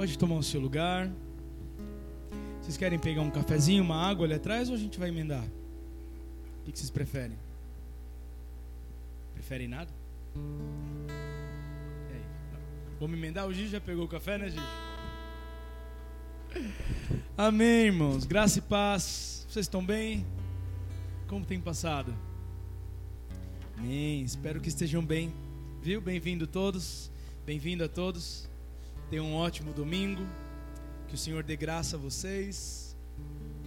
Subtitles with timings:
[0.00, 1.12] Pode tomar o seu lugar.
[2.62, 5.44] Vocês querem pegar um cafezinho, uma água ali atrás ou a gente vai emendar?
[5.44, 7.36] O que vocês preferem?
[9.34, 9.92] Preferem nada?
[12.98, 13.46] Vamos emendar?
[13.46, 14.64] O Gigi já pegou o café, né, Gigi?
[17.36, 18.24] Amém, irmãos.
[18.24, 19.46] Graça e paz.
[19.50, 20.24] Vocês estão bem?
[21.28, 22.16] Como tem passado?
[23.76, 24.22] Amém.
[24.22, 25.30] Espero que estejam bem.
[25.82, 26.00] Viu?
[26.00, 27.12] Bem-vindo todos.
[27.44, 28.49] Bem-vindo a todos.
[29.10, 30.24] Tenham um ótimo domingo.
[31.08, 32.96] Que o Senhor dê graça a vocês.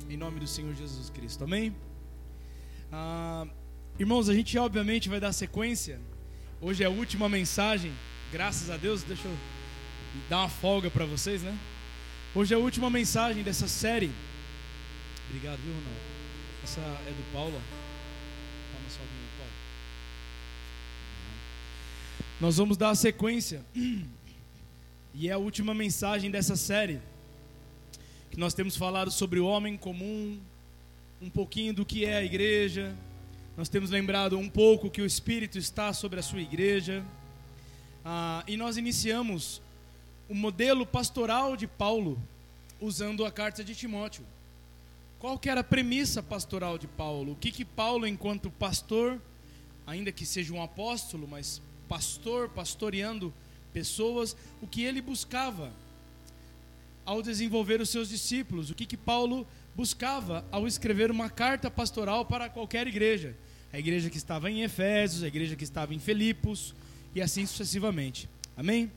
[0.10, 1.44] Em nome do Senhor Jesus Cristo.
[1.44, 1.76] Amém?
[2.90, 3.46] Ah,
[4.00, 6.00] irmãos, a gente obviamente vai dar sequência.
[6.62, 7.92] Hoje é a última mensagem.
[8.32, 9.04] Graças a Deus.
[9.04, 9.36] Deixa eu
[10.30, 11.58] dar uma folga para vocês, né?
[12.34, 14.12] Hoje é a última mensagem dessa série.
[15.28, 16.00] Obrigado, viu, Ronaldo?
[16.64, 17.62] Essa é do Paulo.
[18.72, 19.52] Calma só, Paulo.
[22.40, 23.62] Nós vamos dar a sequência.
[25.16, 27.00] E é a última mensagem dessa série.
[28.32, 30.40] Que nós temos falado sobre o homem comum,
[31.22, 32.96] um pouquinho do que é a igreja.
[33.56, 37.06] Nós temos lembrado um pouco que o Espírito está sobre a sua igreja.
[38.04, 39.62] Ah, e nós iniciamos
[40.28, 42.20] o modelo pastoral de Paulo
[42.82, 44.26] usando a carta de Timóteo.
[45.20, 47.34] Qual que era a premissa pastoral de Paulo?
[47.34, 49.22] O que que Paulo, enquanto pastor,
[49.86, 53.32] ainda que seja um apóstolo, mas pastor, pastoreando
[53.74, 55.74] pessoas, o que ele buscava
[57.06, 62.26] ao desenvolver os seus discípulos, o que, que Paulo buscava ao escrever uma carta pastoral
[62.26, 63.36] para qualquer igreja.
[63.72, 66.76] A igreja que estava em Efésios, a igreja que estava em Filipos
[67.16, 68.30] e assim sucessivamente.
[68.56, 68.92] Amém?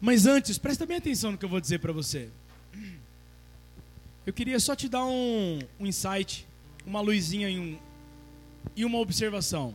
[0.00, 2.28] Mas antes, presta bem atenção no que eu vou dizer para você.
[4.24, 6.46] Eu queria só te dar um, um insight,
[6.86, 7.78] uma luzinha e, um,
[8.76, 9.74] e uma observação.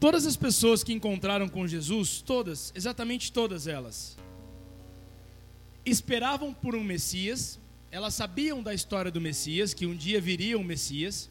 [0.00, 4.16] Todas as pessoas que encontraram com Jesus, todas, exatamente todas elas,
[5.84, 10.64] esperavam por um Messias, elas sabiam da história do Messias, que um dia viria um
[10.64, 11.28] Messias,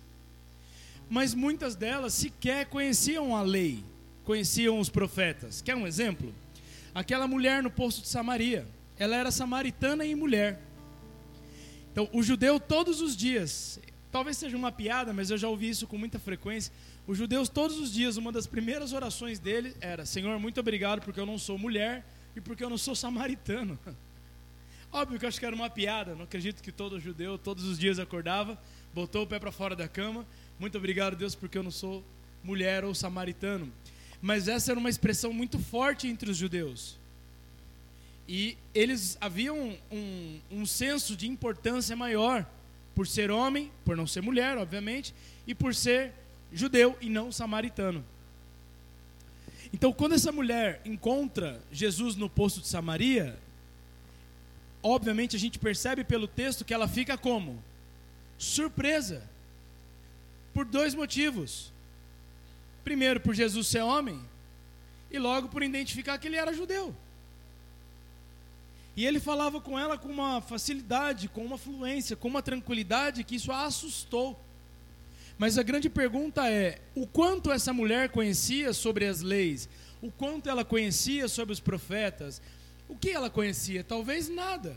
[1.10, 3.84] mas muitas delas sequer conheciam a lei,
[4.24, 5.64] conheciam os profetas.
[5.64, 6.32] Quer um exemplo?
[6.94, 8.68] Aquela mulher no poço de Samaria,
[9.00, 10.62] ela era samaritana e mulher.
[11.92, 13.80] Então, o judeu todos os dias,
[14.12, 16.72] talvez seja uma piada, mas eu já ouvi isso com muita frequência.
[17.08, 21.20] Os judeus, todos os dias, uma das primeiras orações dele era: Senhor, muito obrigado porque
[21.20, 22.06] eu não sou mulher
[22.36, 23.80] e porque eu não sou samaritano.
[24.92, 27.78] Óbvio que eu acho que era uma piada, não acredito que todo judeu todos os
[27.78, 28.60] dias acordava,
[28.94, 30.26] botou o pé para fora da cama.
[30.60, 32.04] Muito obrigado, Deus, porque eu não sou
[32.44, 33.72] mulher ou samaritano.
[34.22, 36.98] Mas essa era uma expressão muito forte entre os judeus.
[38.28, 42.46] E eles haviam um, um, um senso de importância maior
[43.00, 45.16] por ser homem, por não ser mulher, obviamente,
[45.48, 46.12] e por ser
[46.52, 48.04] judeu e não samaritano.
[49.72, 53.40] Então, quando essa mulher encontra Jesus no poço de Samaria,
[54.84, 57.64] obviamente a gente percebe pelo texto que ela fica como?
[58.38, 59.24] Surpresa.
[60.54, 61.72] Por dois motivos.
[62.84, 64.20] Primeiro, por Jesus ser homem,
[65.10, 66.94] e logo por identificar que ele era judeu.
[68.96, 73.36] E ele falava com ela com uma facilidade, com uma fluência, com uma tranquilidade que
[73.36, 74.40] isso a assustou.
[75.38, 79.70] Mas a grande pergunta é: o quanto essa mulher conhecia sobre as leis?
[80.02, 82.42] O quanto ela conhecia sobre os profetas?
[82.90, 83.84] O que ela conhecia?
[83.84, 84.76] Talvez nada.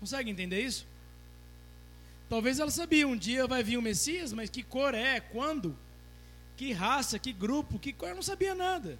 [0.00, 0.86] Consegue entender isso?
[2.28, 5.76] Talvez ela sabia, um dia vai vir o Messias, mas que cor é, quando,
[6.56, 8.98] que raça, que grupo, que cor, não sabia nada.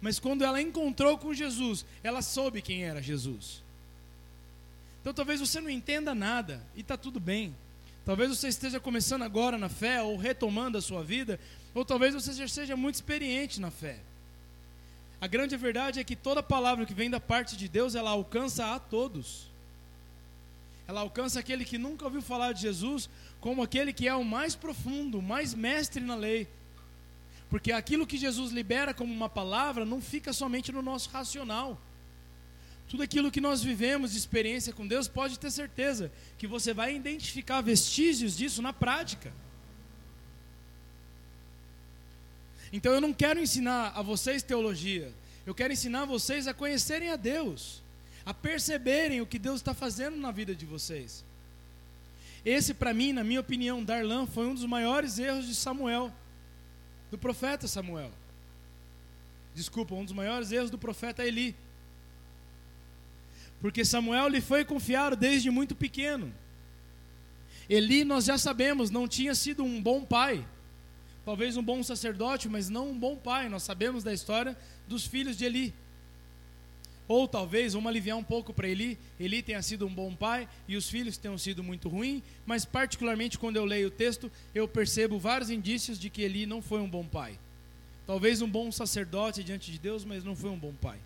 [0.00, 3.63] Mas quando ela encontrou com Jesus, ela soube quem era Jesus.
[5.04, 7.54] Então talvez você não entenda nada, e está tudo bem.
[8.06, 11.38] Talvez você esteja começando agora na fé ou retomando a sua vida,
[11.74, 13.98] ou talvez você já seja muito experiente na fé.
[15.20, 18.74] A grande verdade é que toda palavra que vem da parte de Deus, ela alcança
[18.74, 19.46] a todos.
[20.88, 23.10] Ela alcança aquele que nunca ouviu falar de Jesus,
[23.42, 26.48] como aquele que é o mais profundo, o mais mestre na lei.
[27.50, 31.78] Porque aquilo que Jesus libera como uma palavra não fica somente no nosso racional.
[32.88, 36.94] Tudo aquilo que nós vivemos de experiência com Deus, pode ter certeza que você vai
[36.94, 39.32] identificar vestígios disso na prática.
[42.72, 45.12] Então eu não quero ensinar a vocês teologia,
[45.46, 47.82] eu quero ensinar vocês a conhecerem a Deus,
[48.26, 51.24] a perceberem o que Deus está fazendo na vida de vocês.
[52.44, 56.12] Esse, para mim, na minha opinião, Darlan, foi um dos maiores erros de Samuel,
[57.10, 58.10] do profeta Samuel.
[59.54, 61.54] Desculpa, um dos maiores erros do profeta Eli.
[63.64, 66.30] Porque Samuel lhe foi confiado desde muito pequeno.
[67.66, 70.46] Eli, nós já sabemos, não tinha sido um bom pai.
[71.24, 73.48] Talvez um bom sacerdote, mas não um bom pai.
[73.48, 74.54] Nós sabemos da história
[74.86, 75.74] dos filhos de Eli.
[77.08, 80.76] Ou talvez, vamos aliviar um pouco para Eli, Eli tenha sido um bom pai e
[80.76, 85.18] os filhos tenham sido muito ruins, mas particularmente quando eu leio o texto, eu percebo
[85.18, 87.38] vários indícios de que Eli não foi um bom pai.
[88.06, 90.98] Talvez um bom sacerdote diante de Deus, mas não foi um bom pai.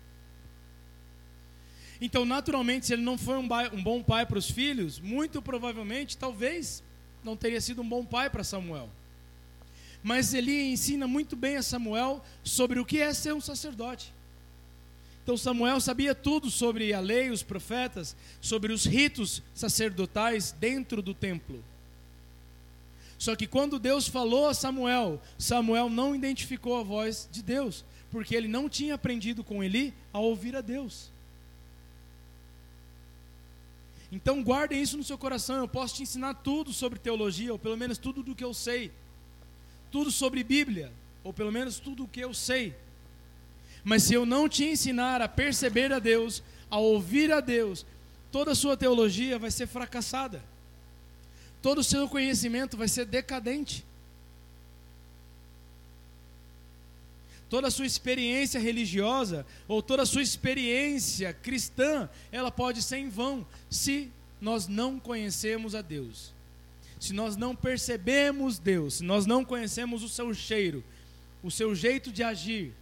[2.01, 6.17] Então, naturalmente, se ele não foi um, um bom pai para os filhos, muito provavelmente,
[6.17, 6.81] talvez,
[7.23, 8.89] não teria sido um bom pai para Samuel.
[10.01, 14.13] Mas Eli ensina muito bem a Samuel sobre o que é ser um sacerdote.
[15.23, 21.13] Então Samuel sabia tudo sobre a lei, os profetas, sobre os ritos sacerdotais dentro do
[21.13, 21.63] templo.
[23.17, 28.33] Só que quando Deus falou a Samuel, Samuel não identificou a voz de Deus, porque
[28.33, 31.11] ele não tinha aprendido com Eli a ouvir a Deus.
[34.11, 35.57] Então guardem isso no seu coração.
[35.57, 38.91] Eu posso te ensinar tudo sobre teologia, ou pelo menos tudo do que eu sei.
[39.91, 40.91] Tudo sobre Bíblia,
[41.23, 42.75] ou pelo menos tudo o que eu sei.
[43.83, 47.85] Mas se eu não te ensinar a perceber a Deus, a ouvir a Deus,
[48.31, 50.43] toda a sua teologia vai ser fracassada.
[51.61, 53.85] Todo o seu conhecimento vai ser decadente.
[57.49, 63.09] Toda a sua experiência religiosa ou toda a sua experiência cristã, ela pode ser em
[63.09, 66.33] vão se nós não conhecemos a Deus.
[66.99, 70.83] Se nós não percebemos Deus, se nós não conhecemos o seu cheiro,
[71.41, 72.73] o seu jeito de agir.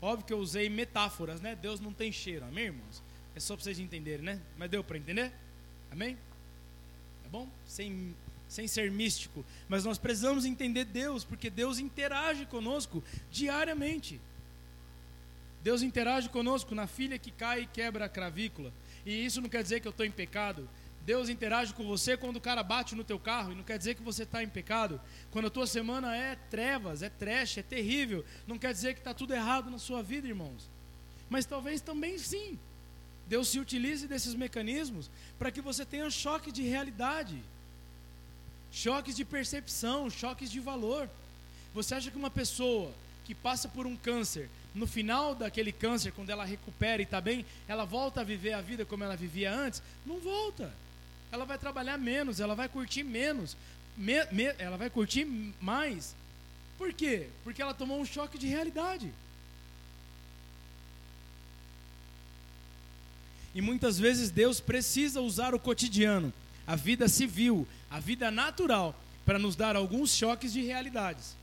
[0.00, 1.54] Óbvio que eu usei metáforas, né?
[1.54, 3.02] Deus não tem cheiro, amém, irmãos?
[3.34, 4.40] É só para vocês entenderem, né?
[4.56, 5.32] Mas deu para entender?
[5.90, 6.16] Amém?
[7.24, 7.48] É bom?
[7.66, 8.14] Sem
[8.48, 14.20] sem ser místico, mas nós precisamos entender Deus, porque Deus interage conosco diariamente.
[15.62, 18.72] Deus interage conosco na filha que cai e quebra a cravícula.
[19.04, 20.68] E isso não quer dizer que eu estou em pecado.
[21.04, 23.94] Deus interage com você quando o cara bate no teu carro, e não quer dizer
[23.94, 25.00] que você está em pecado.
[25.30, 29.12] Quando a tua semana é trevas, é trash, é terrível, não quer dizer que está
[29.12, 30.70] tudo errado na sua vida, irmãos.
[31.28, 32.58] Mas talvez também sim.
[33.26, 37.42] Deus se utilize desses mecanismos para que você tenha um choque de realidade
[38.72, 41.08] choques de percepção, choques de valor.
[41.74, 42.92] Você acha que uma pessoa
[43.24, 47.44] que passa por um câncer, no final daquele câncer, quando ela recupera e está bem,
[47.66, 49.82] ela volta a viver a vida como ela vivia antes?
[50.06, 50.72] Não volta.
[51.30, 53.56] Ela vai trabalhar menos, ela vai curtir menos,
[53.96, 55.26] me, me, ela vai curtir
[55.60, 56.14] mais.
[56.78, 57.28] Por quê?
[57.44, 59.12] Porque ela tomou um choque de realidade.
[63.54, 66.32] E muitas vezes Deus precisa usar o cotidiano
[66.68, 68.94] a vida civil, a vida natural,
[69.24, 71.36] para nos dar alguns choques de realidades.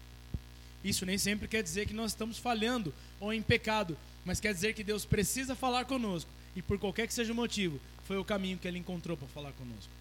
[0.84, 4.74] Isso nem sempre quer dizer que nós estamos falhando ou em pecado, mas quer dizer
[4.74, 8.58] que Deus precisa falar conosco e por qualquer que seja o motivo, foi o caminho
[8.58, 9.92] que ele encontrou para falar conosco.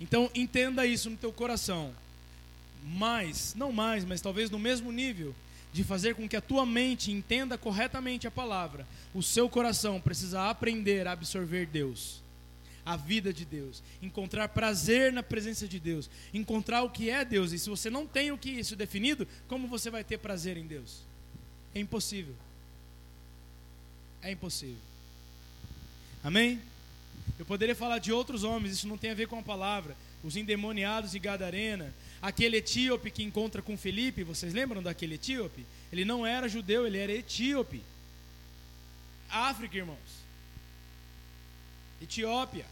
[0.00, 1.94] Então entenda isso no teu coração.
[2.82, 5.34] Mais, não mais, mas talvez no mesmo nível
[5.70, 10.48] de fazer com que a tua mente entenda corretamente a palavra, o seu coração precisa
[10.48, 12.23] aprender a absorver Deus
[12.84, 17.52] a vida de Deus, encontrar prazer na presença de Deus, encontrar o que é Deus.
[17.52, 20.66] E se você não tem o que isso definido, como você vai ter prazer em
[20.66, 21.00] Deus?
[21.74, 22.34] É impossível.
[24.22, 24.76] É impossível.
[26.22, 26.60] Amém?
[27.38, 29.96] Eu poderia falar de outros homens, isso não tem a ver com a palavra.
[30.22, 31.92] Os endemoniados de Gadarena,
[32.22, 35.66] aquele etíope que encontra com Felipe, vocês lembram daquele etíope?
[35.92, 37.82] Ele não era judeu, ele era etíope.
[39.28, 40.24] África, irmãos.
[42.00, 42.64] Etiópia.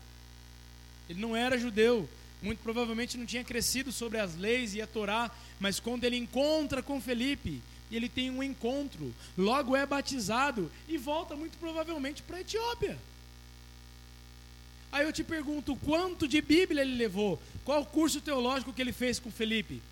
[1.09, 2.09] Ele não era judeu,
[2.41, 5.31] muito provavelmente não tinha crescido sobre as leis e a Torá,
[5.61, 11.37] mas quando ele encontra com Felipe, ele tem um encontro, logo é batizado e volta
[11.37, 12.99] muito provavelmente para a Etiópia.
[14.91, 17.41] Aí eu te pergunto, quanto de Bíblia ele levou?
[17.65, 19.83] Qual curso teológico que ele fez com Felipe?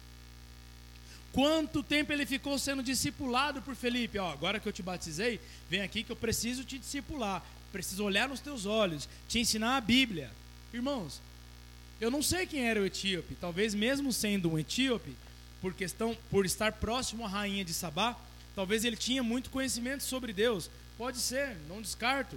[1.32, 4.18] Quanto tempo ele ficou sendo discipulado por Felipe?
[4.18, 8.28] Ó, agora que eu te batizei, vem aqui que eu preciso te discipular preciso olhar
[8.28, 10.30] nos teus olhos, te ensinar a Bíblia.
[10.72, 11.20] Irmãos,
[12.00, 15.14] eu não sei quem era o etíope, talvez mesmo sendo um etíope,
[15.60, 18.16] por questão por estar próximo à rainha de Sabá,
[18.54, 20.70] talvez ele tinha muito conhecimento sobre Deus.
[20.96, 22.36] Pode ser, não descarto.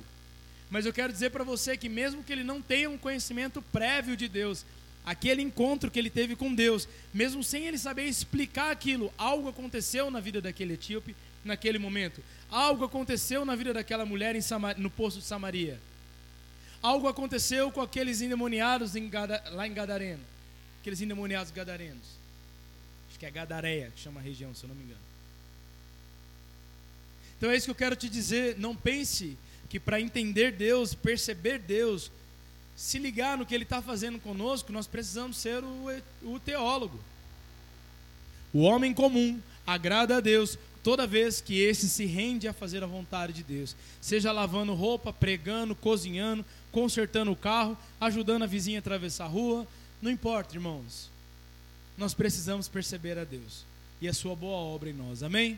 [0.69, 4.17] Mas eu quero dizer para você que mesmo que ele não tenha um conhecimento prévio
[4.17, 4.65] de Deus,
[5.05, 10.09] aquele encontro que ele teve com Deus, mesmo sem ele saber explicar aquilo, algo aconteceu
[10.09, 12.23] na vida daquele etíope naquele momento.
[12.49, 14.79] Algo aconteceu na vida daquela mulher Samar...
[14.79, 15.79] no poço de Samaria.
[16.83, 19.41] Algo aconteceu com aqueles endemoniados em Gada...
[19.51, 20.21] lá em Gadareno.
[20.81, 22.03] Aqueles endemoniados gadarenos.
[23.09, 24.99] Acho que é Gadareia que chama a região, se eu não me engano.
[27.37, 28.57] Então é isso que eu quero te dizer.
[28.59, 29.37] Não pense
[29.69, 32.11] que para entender Deus, perceber Deus,
[32.75, 35.85] se ligar no que Ele está fazendo conosco, nós precisamos ser o,
[36.23, 36.99] o teólogo.
[38.53, 42.87] O homem comum agrada a Deus toda vez que esse se rende a fazer a
[42.87, 48.81] vontade de Deus, seja lavando roupa, pregando, cozinhando, consertando o carro, ajudando a vizinha a
[48.81, 49.65] atravessar a rua,
[50.01, 51.09] não importa, irmãos.
[51.97, 53.63] Nós precisamos perceber a Deus
[54.01, 55.23] e a sua boa obra em nós.
[55.23, 55.57] Amém?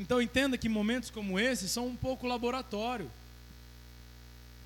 [0.00, 3.08] Então entenda que momentos como esse são um pouco laboratório.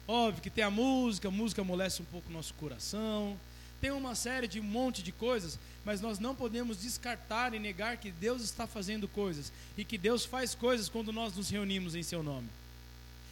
[0.09, 3.37] Óbvio que tem a música, a música amolece um pouco o nosso coração,
[3.81, 7.97] tem uma série de um monte de coisas, mas nós não podemos descartar e negar
[7.97, 12.05] que Deus está fazendo coisas e que Deus faz coisas quando nós nos reunimos em
[12.05, 12.49] Seu nome.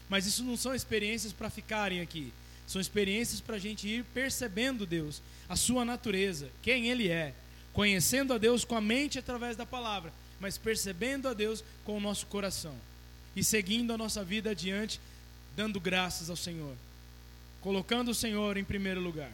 [0.09, 2.33] Mas isso não são experiências para ficarem aqui,
[2.67, 7.35] são experiências para a gente ir percebendo Deus, a Sua natureza, quem Ele é,
[7.73, 12.01] conhecendo a Deus com a mente através da palavra, mas percebendo a Deus com o
[12.01, 12.75] nosso coração
[13.35, 15.01] e seguindo a nossa vida adiante,
[15.57, 16.75] dando graças ao Senhor,
[17.61, 19.33] colocando o Senhor em primeiro lugar.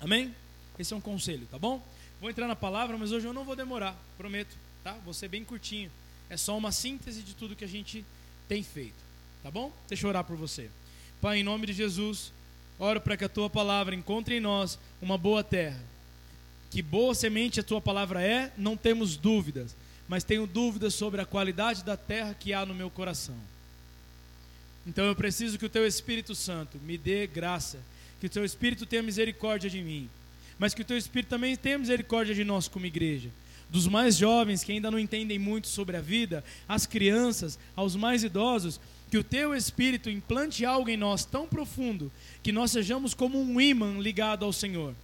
[0.00, 0.34] Amém?
[0.78, 1.84] Esse é um conselho, tá bom?
[2.20, 4.92] Vou entrar na palavra, mas hoje eu não vou demorar, prometo, tá?
[5.04, 5.90] Vou ser bem curtinho.
[6.30, 8.04] É só uma síntese de tudo que a gente
[8.48, 8.94] tem feito,
[9.42, 9.72] tá bom?
[9.88, 10.70] Deixa eu orar por você.
[11.20, 12.32] Pai, em nome de Jesus,
[12.78, 15.80] oro para que a tua palavra encontre em nós uma boa terra.
[16.70, 19.76] Que boa semente a tua palavra é, não temos dúvidas,
[20.08, 23.36] mas tenho dúvidas sobre a qualidade da terra que há no meu coração.
[24.86, 27.78] Então eu preciso que o teu Espírito Santo me dê graça
[28.22, 30.08] que o teu Espírito tenha misericórdia de mim,
[30.56, 33.28] mas que o teu Espírito também tenha misericórdia de nós como igreja.
[33.68, 38.22] Dos mais jovens que ainda não entendem muito sobre a vida, às crianças, aos mais
[38.22, 38.80] idosos,
[39.12, 42.10] que o teu Espírito implante algo em nós tão profundo
[42.42, 44.94] que nós sejamos como um imã ligado ao Senhor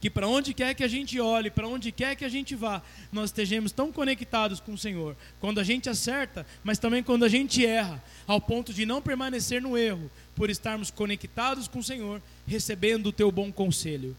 [0.00, 2.80] que para onde quer que a gente olhe, para onde quer que a gente vá,
[3.12, 5.14] nós estejamos tão conectados com o Senhor.
[5.40, 9.60] Quando a gente acerta, mas também quando a gente erra, ao ponto de não permanecer
[9.60, 14.16] no erro, por estarmos conectados com o Senhor, recebendo o teu bom conselho.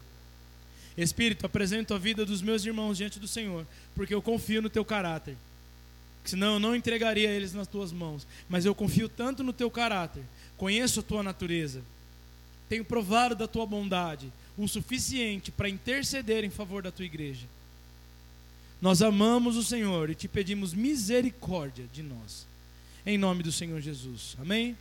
[0.96, 4.84] Espírito, apresento a vida dos meus irmãos diante do Senhor, porque eu confio no teu
[4.84, 5.36] caráter.
[6.24, 8.26] Senão eu não entregaria eles nas tuas mãos.
[8.48, 10.22] Mas eu confio tanto no teu caráter,
[10.56, 11.82] conheço a tua natureza,
[12.68, 17.46] tenho provado da tua bondade, o suficiente para interceder em favor da tua igreja.
[18.80, 22.46] Nós amamos o Senhor e te pedimos misericórdia de nós.
[23.06, 24.36] Em nome do Senhor Jesus.
[24.40, 24.76] Amém?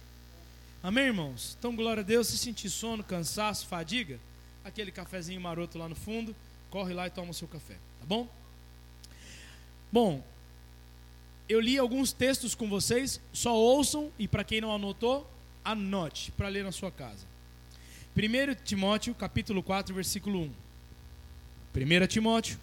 [0.83, 1.55] Amém, irmãos?
[1.59, 2.27] Então, glória a Deus.
[2.27, 4.19] Se sentir sono, cansaço, fadiga,
[4.63, 6.35] aquele cafezinho maroto lá no fundo,
[6.69, 8.27] corre lá e toma o seu café, tá bom?
[9.91, 10.23] Bom,
[11.51, 15.29] eu li alguns textos com vocês, só ouçam e para quem não anotou,
[15.65, 17.25] anote para ler na sua casa.
[18.15, 20.51] 1 Timóteo, capítulo 4, versículo 1.
[21.75, 22.57] 1 Timóteo,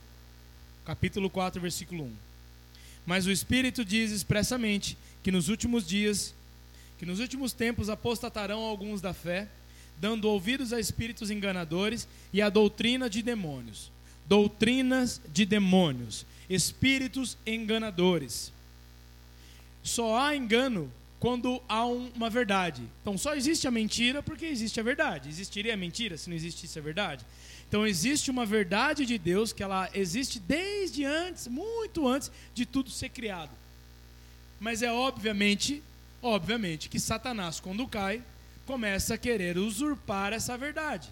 [0.86, 2.12] capítulo 4, versículo 1.
[3.04, 6.34] Mas o Espírito diz expressamente que nos últimos dias,
[6.98, 9.48] que nos últimos tempos apostatarão alguns da fé,
[9.98, 13.90] dando ouvidos a espíritos enganadores e a doutrina de demônios.
[14.26, 18.52] Doutrinas de demônios, espíritos enganadores.
[19.88, 22.82] Só há engano quando há um, uma verdade.
[23.02, 25.28] Então só existe a mentira porque existe a verdade.
[25.28, 27.24] Existiria a mentira se não existisse a verdade?
[27.68, 32.90] Então existe uma verdade de Deus que ela existe desde antes, muito antes de tudo
[32.90, 33.50] ser criado.
[34.60, 35.82] Mas é obviamente,
[36.22, 38.22] obviamente que Satanás quando cai,
[38.66, 41.08] começa a querer usurpar essa verdade.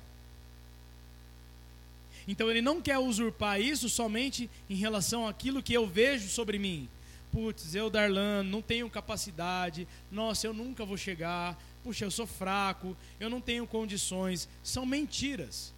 [2.29, 6.89] Então ele não quer usurpar isso somente em relação àquilo que eu vejo sobre mim,
[7.33, 12.97] putz, eu, Darlan, não tenho capacidade, nossa, eu nunca vou chegar, puxa, eu sou fraco,
[13.21, 14.49] eu não tenho condições.
[14.63, 15.73] São mentiras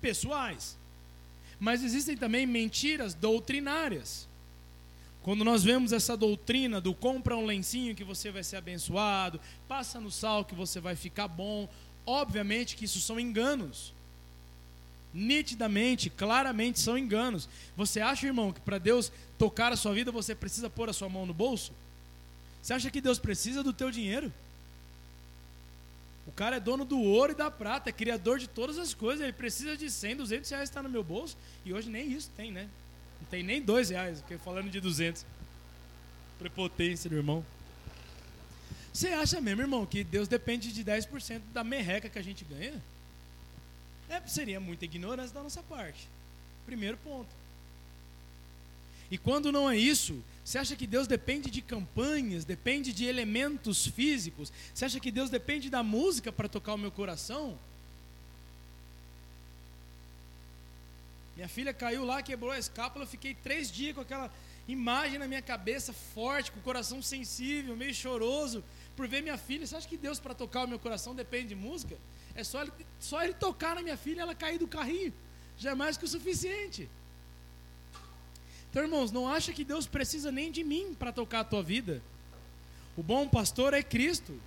[0.00, 0.76] pessoais.
[1.58, 4.28] Mas existem também mentiras doutrinárias.
[5.22, 9.38] Quando nós vemos essa doutrina do compra um lencinho que você vai ser abençoado,
[9.68, 11.68] passa no sal que você vai ficar bom,
[12.06, 13.92] obviamente que isso são enganos
[15.12, 17.48] nitidamente, claramente são enganos.
[17.76, 21.08] Você acha, irmão, que para Deus tocar a sua vida você precisa pôr a sua
[21.08, 21.72] mão no bolso?
[22.62, 24.32] Você acha que Deus precisa do teu dinheiro?
[26.26, 29.22] O cara é dono do ouro e da prata, é criador de todas as coisas.
[29.22, 31.36] Ele precisa de 100, 200 reais está no meu bolso.
[31.64, 32.68] E hoje nem isso tem, né?
[33.20, 35.24] Não tem nem dois reais, porque falando de 200.
[36.38, 37.44] Prepotência do irmão.
[38.92, 42.80] Você acha mesmo, irmão, que Deus depende de 10% da merreca que a gente ganha?
[44.10, 46.08] É, seria muita ignorância da nossa parte.
[46.66, 47.30] Primeiro ponto.
[49.08, 53.86] E quando não é isso, você acha que Deus depende de campanhas, depende de elementos
[53.86, 54.52] físicos?
[54.74, 57.56] Você acha que Deus depende da música para tocar o meu coração?
[61.36, 64.30] Minha filha caiu lá, quebrou a escápula, eu fiquei três dias com aquela
[64.68, 68.62] imagem na minha cabeça, forte, com o coração sensível, meio choroso,
[68.96, 69.66] por ver minha filha.
[69.66, 71.96] Você acha que Deus para tocar o meu coração depende de música?
[72.40, 75.12] É só ele, só ele tocar na minha filha ela cair do carrinho.
[75.58, 76.88] Já é mais que o suficiente.
[78.70, 82.02] Então, irmãos, não acha que Deus precisa nem de mim para tocar a tua vida.
[82.96, 84.40] O bom pastor é Cristo.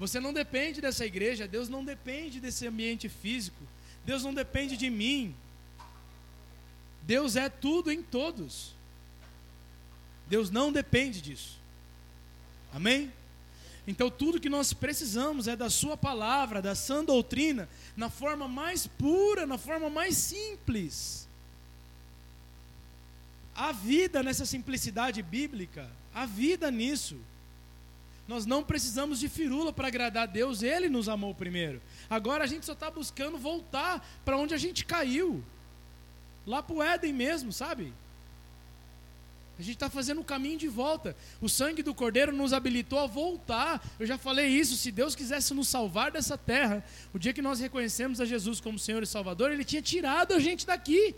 [0.00, 3.62] Você não depende dessa igreja, Deus não depende desse ambiente físico,
[4.04, 5.32] Deus não depende de mim.
[7.02, 8.74] Deus é tudo em todos.
[10.26, 11.60] Deus não depende disso.
[12.72, 13.12] Amém?
[13.86, 18.86] Então, tudo que nós precisamos é da Sua palavra, da sã doutrina, na forma mais
[18.86, 21.28] pura, na forma mais simples.
[23.54, 27.16] A vida nessa simplicidade bíblica, a vida nisso.
[28.28, 31.82] Nós não precisamos de firula para agradar a Deus, Ele nos amou primeiro.
[32.08, 35.42] Agora a gente só está buscando voltar para onde a gente caiu
[36.46, 37.92] lá para o Éden mesmo, sabe?
[39.58, 41.14] A gente está fazendo o caminho de volta.
[41.40, 43.84] O sangue do Cordeiro nos habilitou a voltar.
[43.98, 44.76] Eu já falei isso.
[44.76, 48.78] Se Deus quisesse nos salvar dessa terra, o dia que nós reconhecemos a Jesus como
[48.78, 51.14] Senhor e Salvador, Ele tinha tirado a gente daqui.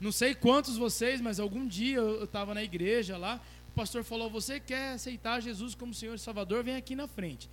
[0.00, 3.40] Não sei quantos vocês, mas algum dia eu estava na igreja lá.
[3.70, 6.64] O pastor falou: Você quer aceitar Jesus como Senhor e Salvador?
[6.64, 7.50] Vem aqui na frente.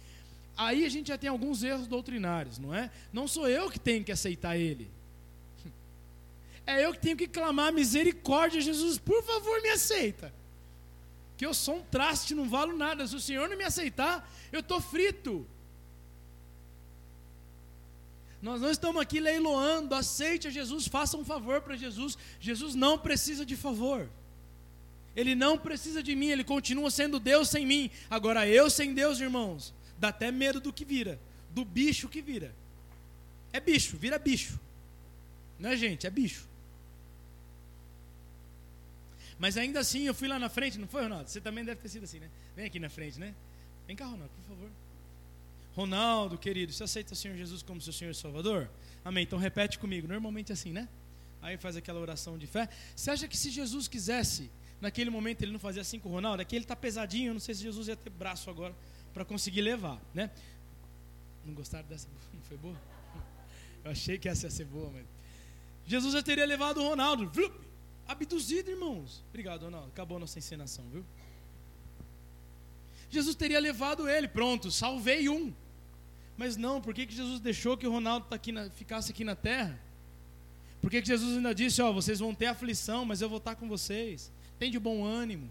[0.55, 2.89] Aí a gente já tem alguns erros doutrinários, não é?
[3.11, 4.89] Não sou eu que tenho que aceitar Ele.
[6.67, 10.33] É eu que tenho que clamar misericórdia, Jesus, por favor, me aceita.
[11.37, 13.07] Que eu sou um traste, não valo nada.
[13.07, 15.47] Se o Senhor não me aceitar, eu estou frito.
[18.41, 22.17] Nós não estamos aqui leiloando, aceite a Jesus, faça um favor para Jesus.
[22.39, 24.09] Jesus não precisa de favor.
[25.15, 27.89] Ele não precisa de mim, ele continua sendo Deus sem mim.
[28.09, 31.19] Agora eu sem Deus, irmãos, dá até medo do que vira,
[31.49, 32.53] do bicho que vira.
[33.53, 34.59] É bicho, vira bicho.
[35.57, 36.45] Não é gente, é bicho.
[39.39, 41.29] Mas ainda assim, eu fui lá na frente, não foi, Ronaldo?
[41.29, 42.29] Você também deve ter sido assim, né?
[42.55, 43.35] Vem aqui na frente, né?
[43.85, 44.69] Vem cá, Ronaldo, por favor.
[45.75, 48.67] Ronaldo, querido, você aceita o Senhor Jesus como seu Senhor e Salvador?
[49.05, 49.23] Amém.
[49.23, 50.07] Então repete comigo.
[50.07, 50.89] Normalmente é assim, né?
[51.39, 52.67] Aí faz aquela oração de fé.
[52.95, 54.49] Você acha que se Jesus quisesse,
[54.81, 56.41] naquele momento ele não fazia assim com o Ronaldo?
[56.41, 58.75] Aqui ele está pesadinho, eu não sei se Jesus ia ter braço agora
[59.13, 60.31] para conseguir levar, né?
[61.45, 62.07] Não gostaram dessa?
[62.33, 62.75] Não foi boa?
[63.83, 65.05] Eu achei que essa ia ser boa, mas.
[65.85, 67.31] Jesus já teria levado o Ronaldo
[68.07, 69.23] abduzido, irmãos.
[69.29, 69.87] Obrigado, Ronaldo.
[69.89, 71.03] Acabou a nossa encenação, viu?
[73.09, 75.53] Jesus teria levado ele, pronto, salvei um.
[76.35, 79.23] Mas não, por que, que Jesus deixou que o Ronaldo tá aqui na, ficasse aqui
[79.23, 79.79] na terra?
[80.81, 83.55] Por que, que Jesus ainda disse, ó, vocês vão ter aflição, mas eu vou estar
[83.55, 84.31] com vocês.
[84.59, 85.49] Tem de bom ânimo.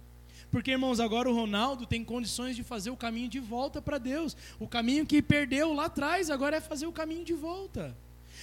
[0.51, 4.37] Porque, irmãos, agora o Ronaldo tem condições de fazer o caminho de volta para Deus.
[4.61, 7.97] O caminho que perdeu lá atrás, agora é fazer o caminho de volta.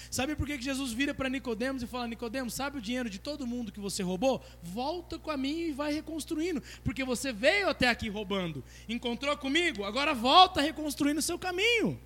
[0.10, 3.48] Sabe por que Jesus vira para Nicodemos e fala: Nicodemos, sabe o dinheiro de todo
[3.48, 4.44] mundo que você roubou?
[4.62, 9.84] Volta com a mim e vai reconstruindo, porque você veio até aqui roubando, encontrou comigo,
[9.84, 12.00] agora volta reconstruindo o seu caminho.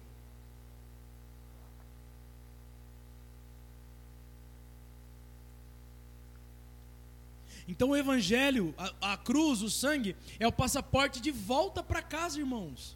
[7.68, 12.40] Então o Evangelho, a, a, cruz, o sangue, é o passaporte de volta para casa,
[12.40, 12.96] irmãos.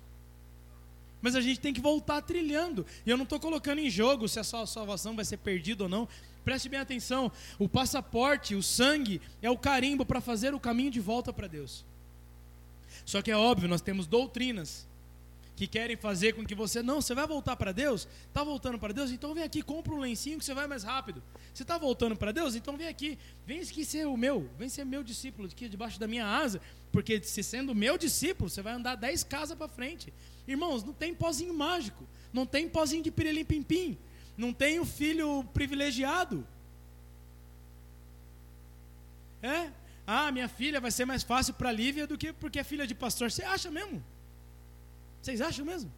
[1.22, 2.86] Mas a gente tem que voltar trilhando.
[3.06, 5.90] E eu não estou colocando em jogo se a sua salvação vai ser perdida ou
[5.90, 6.08] não.
[6.44, 11.00] Preste bem atenção: o passaporte, o sangue, é o carimbo para fazer o caminho de
[11.00, 11.86] volta para Deus.
[13.06, 14.88] Só que é óbvio, nós temos doutrinas
[15.62, 18.08] que querem fazer com que você, não, você vai voltar para Deus?
[18.28, 19.12] Está voltando para Deus?
[19.12, 21.22] Então vem aqui, compra um lencinho que você vai mais rápido.
[21.54, 22.56] Você está voltando para Deus?
[22.56, 26.08] Então vem aqui, vem aqui ser o meu, vem ser meu discípulo aqui debaixo da
[26.08, 26.60] minha asa,
[26.92, 30.12] porque se sendo meu discípulo, você vai andar dez casas para frente.
[30.52, 33.98] Irmãos, não tem pozinho mágico, não tem pozinho de pirelim pim pim,
[34.38, 36.46] não tem o filho privilegiado.
[39.42, 39.72] É?
[40.06, 42.94] Ah, minha filha vai ser mais fácil para Lívia do que porque é filha de
[42.94, 43.32] pastor.
[43.32, 44.04] Você acha mesmo?
[45.22, 45.92] Vocês acham mesmo?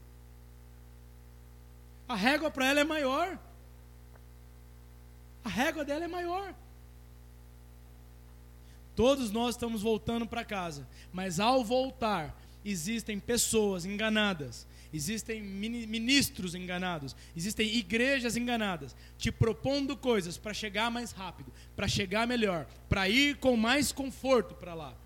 [2.07, 3.39] A régua para ela é maior.
[5.43, 6.53] A régua dela é maior.
[8.95, 17.15] Todos nós estamos voltando para casa, mas ao voltar, existem pessoas enganadas, existem ministros enganados,
[17.35, 23.37] existem igrejas enganadas, te propondo coisas para chegar mais rápido, para chegar melhor, para ir
[23.37, 24.97] com mais conforto para lá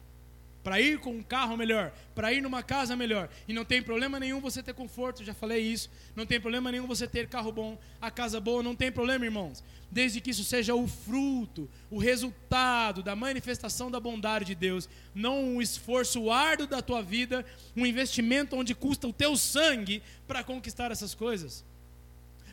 [0.67, 3.29] para ir com um carro melhor, para ir numa casa melhor.
[3.47, 5.89] E não tem problema nenhum você ter conforto, já falei isso.
[6.13, 9.63] Não tem problema nenhum você ter carro bom, a casa boa, não tem problema, irmãos.
[9.89, 15.41] Desde que isso seja o fruto, o resultado da manifestação da bondade de Deus, não
[15.41, 17.45] um esforço árduo da tua vida,
[17.75, 21.63] um investimento onde custa o teu sangue para conquistar essas coisas.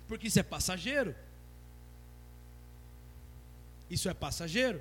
[0.06, 1.14] Porque isso é passageiro.
[3.90, 4.80] Isso é passageiro.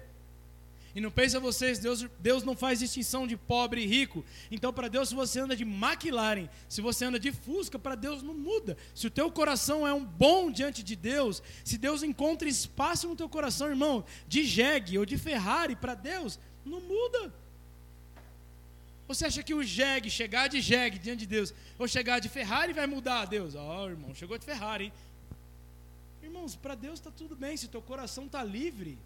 [0.96, 4.24] E não pensa vocês, Deus, Deus não faz distinção de pobre e rico.
[4.52, 8.22] Então, para Deus, se você anda de McLaren, se você anda de Fusca, para Deus
[8.22, 8.78] não muda.
[8.94, 13.16] Se o teu coração é um bom diante de Deus, se Deus encontra espaço no
[13.16, 17.34] teu coração, irmão, de jegue ou de Ferrari, para Deus, não muda.
[19.08, 22.72] Você acha que o jegue, chegar de jegue diante de Deus, ou chegar de Ferrari
[22.72, 23.56] vai mudar Deus?
[23.56, 24.94] Ó, oh, irmão, chegou de Ferrari, hein?
[26.22, 28.98] Irmãos, para Deus está tudo bem, se teu coração está livre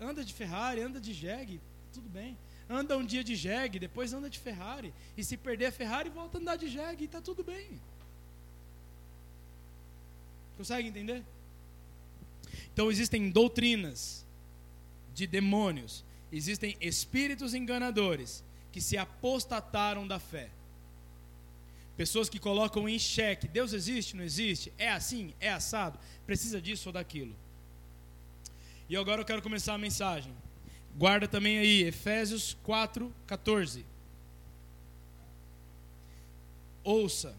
[0.00, 1.60] anda de Ferrari, anda de jegue,
[1.92, 2.36] tudo bem.
[2.68, 4.92] Anda um dia de jegue, depois anda de Ferrari.
[5.16, 7.80] E se perder a Ferrari, volta a andar de jegue e está tudo bem.
[10.56, 11.22] Consegue entender?
[12.72, 14.24] Então existem doutrinas
[15.14, 20.50] de demônios, existem espíritos enganadores que se apostataram da fé.
[21.96, 24.72] Pessoas que colocam em xeque: Deus existe, não existe?
[24.76, 25.32] É assim?
[25.38, 25.98] É assado?
[26.26, 27.36] Precisa disso ou daquilo?
[28.88, 30.32] E agora eu quero começar a mensagem.
[30.96, 33.84] Guarda também aí, Efésios 4, 14.
[36.82, 37.34] Ouça,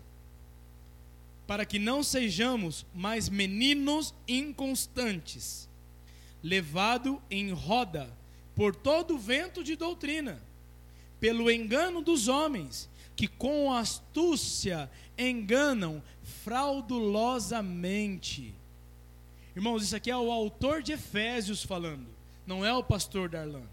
[1.46, 5.70] para que não sejamos mais meninos inconstantes,
[6.42, 8.10] levado em roda
[8.56, 10.42] por todo vento de doutrina,
[11.20, 16.04] pelo engano dos homens, que com astúcia enganam
[16.44, 18.56] fraudulosamente
[19.56, 22.06] Irmãos, isso aqui é o autor de Efésios falando,
[22.46, 23.64] não é o pastor Darlan.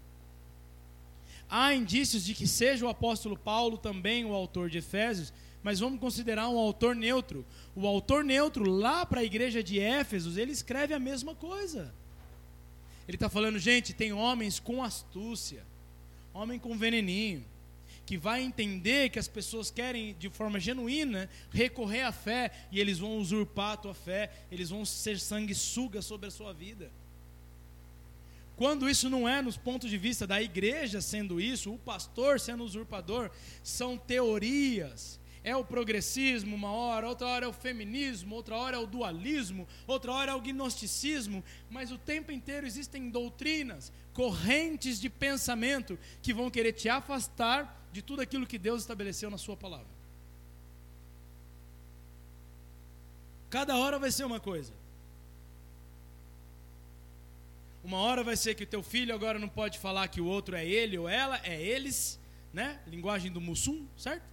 [1.49, 5.99] Há indícios de que seja o apóstolo Paulo também o autor de Efésios, mas vamos
[5.99, 7.45] considerar um autor neutro.
[7.75, 11.93] O autor neutro, lá para a igreja de Éfesos, ele escreve a mesma coisa.
[13.07, 15.65] Ele está falando, gente, tem homens com astúcia,
[16.33, 17.43] homem com veneninho,
[18.05, 22.99] que vai entender que as pessoas querem, de forma genuína, recorrer à fé e eles
[22.99, 26.91] vão usurpar a tua fé, eles vão ser sanguessuga sobre a sua vida.
[28.55, 32.63] Quando isso não é nos pontos de vista da igreja sendo isso, o pastor sendo
[32.63, 33.31] usurpador,
[33.63, 35.19] são teorias.
[35.43, 39.67] É o progressismo uma hora, outra hora é o feminismo, outra hora é o dualismo,
[39.85, 46.33] outra hora é o gnosticismo, mas o tempo inteiro existem doutrinas, correntes de pensamento que
[46.33, 49.93] vão querer te afastar de tudo aquilo que Deus estabeleceu na Sua palavra.
[53.49, 54.73] Cada hora vai ser uma coisa.
[57.83, 60.55] Uma hora vai ser que o teu filho agora não pode falar que o outro
[60.55, 62.17] é ele ou ela, é eles,
[62.53, 62.79] né?
[62.87, 64.32] Linguagem do Mussum, certo?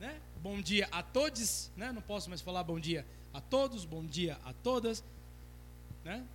[0.00, 0.18] Né?
[0.42, 1.92] Bom dia a todos, né?
[1.92, 5.04] Não posso mais falar bom dia a todos, bom dia a todas,
[6.02, 6.26] né?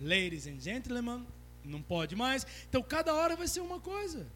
[0.00, 1.26] Ladies and gentlemen,
[1.62, 2.46] não pode mais.
[2.66, 4.26] Então cada hora vai ser uma coisa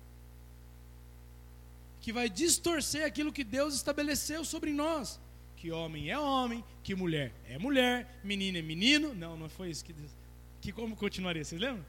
[2.02, 5.18] que vai distorcer aquilo que Deus estabeleceu sobre nós.
[5.56, 9.14] Que homem é homem, que mulher é mulher, menino é menino.
[9.14, 10.10] Não, não foi isso que Deus.
[10.60, 11.44] Que como continuaria?
[11.44, 11.84] Vocês lembram?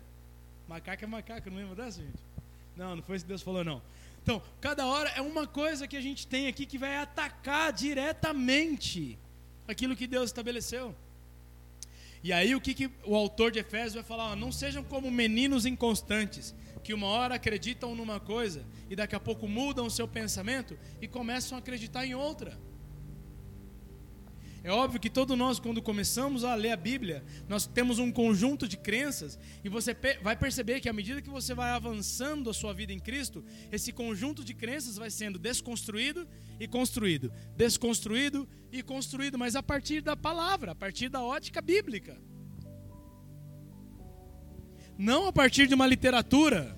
[0.70, 2.20] Macaco é macaco, não lembra dessa, gente?
[2.78, 3.82] Não, não foi isso que Deus falou, não.
[4.24, 9.18] Então, cada hora é uma coisa que a gente tem aqui que vai atacar diretamente
[9.68, 10.96] aquilo que Deus estabeleceu.
[12.24, 14.32] E aí o que, que o autor de Efésios vai falar?
[14.32, 16.54] Ó, não sejam como meninos inconstantes,
[16.84, 21.08] que uma hora acreditam numa coisa e daqui a pouco mudam o seu pensamento e
[21.08, 22.60] começam a acreditar em outra.
[24.64, 28.68] É óbvio que todos nós, quando começamos a ler a Bíblia, nós temos um conjunto
[28.68, 32.72] de crenças e você vai perceber que à medida que você vai avançando a sua
[32.72, 36.28] vida em Cristo, esse conjunto de crenças vai sendo desconstruído
[36.60, 42.22] e construído, desconstruído e construído, mas a partir da palavra, a partir da ótica bíblica.
[44.96, 46.78] Não a partir de uma literatura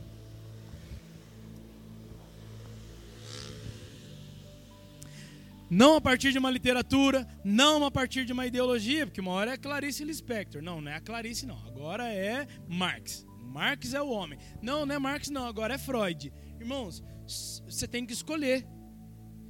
[5.73, 9.53] Não a partir de uma literatura, não a partir de uma ideologia, porque uma hora
[9.53, 10.61] é Clarice Lispector.
[10.61, 11.57] Não, não é a Clarice, não.
[11.65, 13.25] Agora é Marx.
[13.41, 14.37] Marx é o homem.
[14.61, 15.47] Não, não é Marx, não.
[15.47, 16.31] Agora é Freud.
[16.59, 17.01] Irmãos,
[17.65, 18.67] você tem que escolher.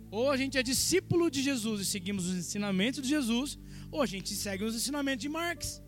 [0.10, 3.60] Ou a gente é discípulo de Jesus e seguimos os ensinamentos de Jesus,
[3.92, 5.84] ou a gente segue os ensinamentos de Marx,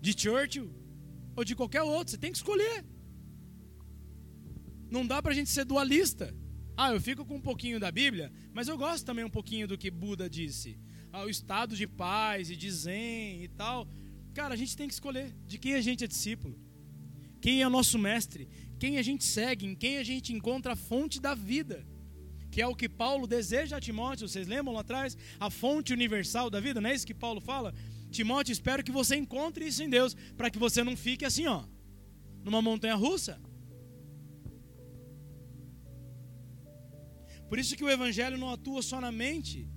[0.00, 0.72] de Churchill,
[1.34, 2.12] ou de qualquer outro.
[2.12, 2.84] Você tem que escolher.
[4.88, 6.32] Não dá para a gente ser dualista.
[6.76, 9.76] Ah, eu fico com um pouquinho da Bíblia, mas eu gosto também um pouquinho do
[9.76, 10.78] que Buda disse.
[11.12, 13.86] Ah, o estado de paz e de zen e tal.
[14.32, 16.58] Cara, a gente tem que escolher de quem a gente é discípulo.
[17.40, 20.76] Quem é o nosso mestre, quem a gente segue, em quem a gente encontra a
[20.76, 21.86] fonte da vida.
[22.50, 25.16] Que é o que Paulo deseja a Timóteo, vocês lembram lá atrás?
[25.40, 27.74] A fonte universal da vida, não é isso que Paulo fala?
[28.10, 31.64] Timóteo, espero que você encontre isso em Deus, para que você não fique assim, ó,
[32.44, 33.40] numa montanha russa.
[37.52, 39.68] Por isso que o evangelho não atua só na mente.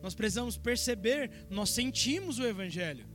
[0.00, 3.06] Nós precisamos perceber, nós sentimos o evangelho.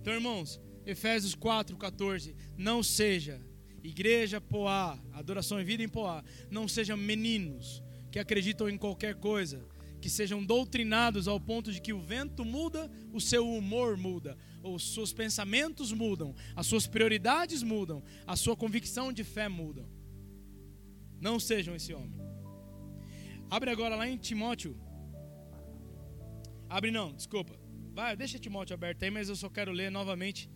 [0.00, 2.36] Então, irmãos, Efésios 4, 14.
[2.56, 3.44] Não seja,
[3.82, 7.82] igreja Poá, adoração em vida em Poá, não sejam meninos
[8.12, 9.66] que acreditam em qualquer coisa,
[10.00, 14.94] que sejam doutrinados ao ponto de que o vento muda, o seu humor muda, os
[14.94, 19.97] seus pensamentos mudam, as suas prioridades mudam, a sua convicção de fé muda.
[21.20, 22.18] Não sejam esse homem.
[23.50, 24.78] Abre agora lá em Timóteo.
[26.68, 27.58] Abre não, desculpa.
[27.92, 30.48] Vai, deixa Timóteo aberto aí, mas eu só quero ler novamente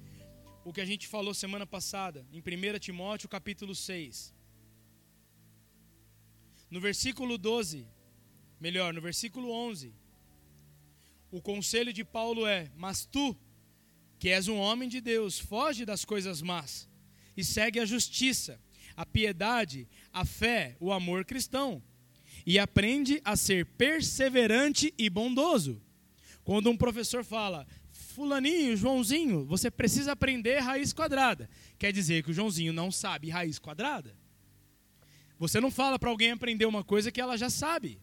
[0.64, 4.32] o que a gente falou semana passada, em 1 Timóteo capítulo 6.
[6.70, 7.86] No versículo 12,
[8.60, 9.94] melhor, no versículo 11,
[11.30, 13.36] o conselho de Paulo é: Mas tu,
[14.18, 16.88] que és um homem de Deus, foge das coisas más
[17.36, 18.60] e segue a justiça,
[19.02, 21.82] a piedade, a fé, o amor cristão,
[22.46, 25.82] e aprende a ser perseverante e bondoso.
[26.44, 31.50] Quando um professor fala, Fulaninho, Joãozinho, você precisa aprender raiz quadrada.
[31.78, 34.16] Quer dizer que o Joãozinho não sabe raiz quadrada?
[35.36, 38.00] Você não fala para alguém aprender uma coisa que ela já sabe.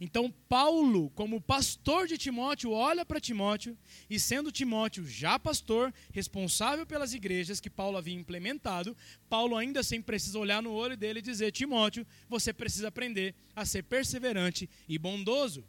[0.00, 3.76] Então, Paulo, como pastor de Timóteo, olha para Timóteo
[4.08, 8.96] e, sendo Timóteo já pastor, responsável pelas igrejas que Paulo havia implementado,
[9.28, 13.64] Paulo ainda assim precisa olhar no olho dele e dizer: Timóteo, você precisa aprender a
[13.64, 15.64] ser perseverante e bondoso.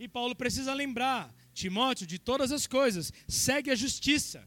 [0.00, 4.46] E Paulo precisa lembrar Timóteo de todas as coisas, segue a justiça,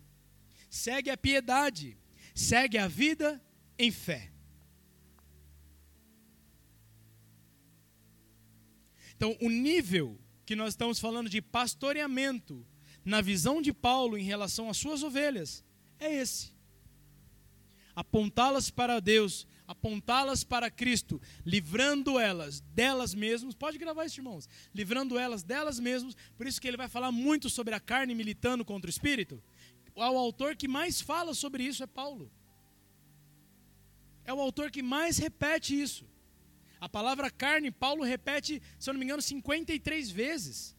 [0.70, 1.98] segue a piedade,
[2.36, 3.42] segue a vida
[3.80, 4.31] em fé.
[9.22, 12.66] Então, o nível que nós estamos falando de pastoreamento
[13.06, 15.64] na visão de Paulo em relação às suas ovelhas
[16.00, 16.52] é esse:
[17.96, 23.54] apontá-las para Deus, apontá-las para Cristo, livrando elas delas mesmas.
[23.54, 24.50] Pode gravar isso, irmãos.
[24.74, 26.18] Livrando elas delas mesmas.
[26.36, 29.40] Por isso que ele vai falar muito sobre a carne militando contra o espírito.
[29.94, 32.32] O autor que mais fala sobre isso é Paulo.
[34.26, 36.10] É o autor que mais repete isso.
[36.82, 40.76] A palavra carne, Paulo repete, se eu não me engano, 53 vezes.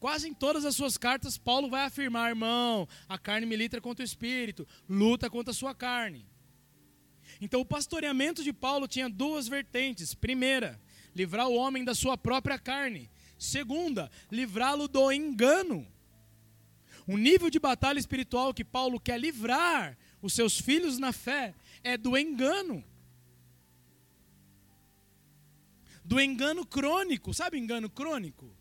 [0.00, 4.04] Quase em todas as suas cartas, Paulo vai afirmar, irmão, a carne milita contra o
[4.04, 6.26] espírito, luta contra a sua carne.
[7.40, 10.12] Então, o pastoreamento de Paulo tinha duas vertentes.
[10.12, 10.80] Primeira,
[11.14, 13.08] livrar o homem da sua própria carne.
[13.38, 15.86] Segunda, livrá-lo do engano.
[17.06, 21.96] O nível de batalha espiritual que Paulo quer livrar os seus filhos na fé é
[21.96, 22.84] do engano.
[26.04, 27.32] Do engano crônico.
[27.32, 28.54] Sabe engano crônico?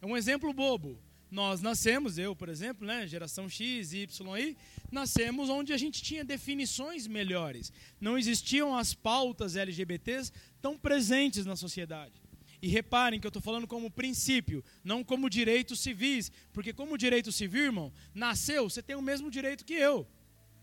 [0.00, 0.98] É um exemplo bobo.
[1.30, 4.56] Nós nascemos, eu, por exemplo, né, geração X, Y
[4.90, 7.72] nascemos onde a gente tinha definições melhores.
[8.00, 12.20] Não existiam as pautas LGBTs tão presentes na sociedade.
[12.60, 16.32] E reparem que eu estou falando como princípio, não como direitos civis.
[16.52, 20.06] Porque como direito civil, irmão, nasceu, você tem o mesmo direito que eu.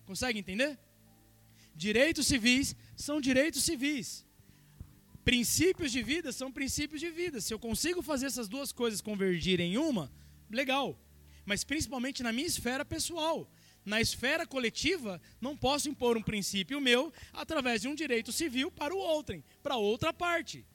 [0.06, 0.78] Consegue entender?
[1.74, 4.27] Direitos civis são direitos civis
[5.28, 7.42] princípios de vida são princípios de vida.
[7.42, 10.10] Se eu consigo fazer essas duas coisas convergir em uma,
[10.50, 10.98] legal.
[11.46, 13.52] Mas principalmente na minha esfera pessoal.
[13.84, 18.96] Na esfera coletiva, não posso impor um princípio meu através de um direito civil para
[18.96, 20.66] o outrem, para outra parte.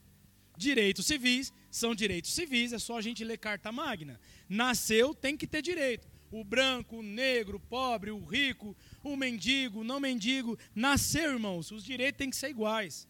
[0.54, 4.20] Direitos civis são direitos civis, é só a gente ler carta magna.
[4.50, 6.06] Nasceu, tem que ter direito.
[6.30, 11.70] O branco, o negro, o pobre, o rico, o mendigo, o não mendigo, nasceu, irmãos,
[11.70, 13.08] os direitos têm que ser iguais.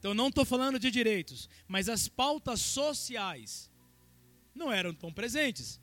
[0.00, 3.70] Então, não estou falando de direitos, mas as pautas sociais
[4.54, 5.78] não eram tão presentes.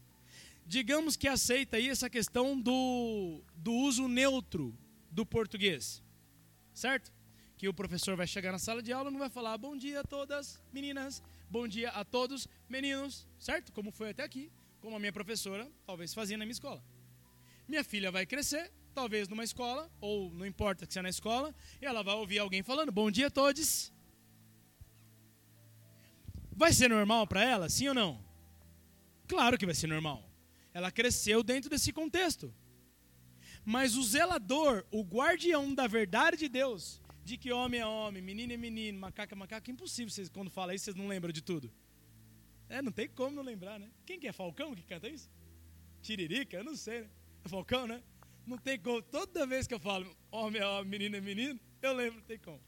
[0.66, 4.76] Digamos que aceita aí essa questão do, do uso neutro
[5.12, 6.04] do português,
[6.74, 7.14] certo?
[7.58, 10.00] Que o professor vai chegar na sala de aula e não vai falar bom dia
[10.00, 13.72] a todas meninas, bom dia a todos meninos, certo?
[13.72, 14.52] Como foi até aqui,
[14.82, 16.84] como a minha professora talvez fazia na minha escola.
[17.68, 21.86] Minha filha vai crescer, talvez numa escola, ou não importa que seja na escola, e
[21.86, 23.96] ela vai ouvir alguém falando bom dia a todos
[26.58, 28.20] Vai ser normal para ela, sim ou não?
[29.28, 30.28] Claro que vai ser normal.
[30.74, 32.52] Ela cresceu dentro desse contexto.
[33.64, 38.54] Mas o zelador, o guardião da verdade de Deus, de que homem é homem, menino
[38.54, 41.72] é menino, macaco é macaco, impossível vocês, quando fala isso, vocês não lembram de tudo.
[42.68, 43.92] É, não tem como não lembrar, né?
[44.04, 45.30] Quem que é Falcão que canta isso?
[46.02, 46.58] Tiririca?
[46.58, 47.10] Eu não sei, né?
[47.46, 48.02] É Falcão, né?
[48.48, 49.00] Não tem como.
[49.04, 52.40] Toda vez que eu falo homem é homem, menino é menino, eu lembro, não tem
[52.40, 52.67] como.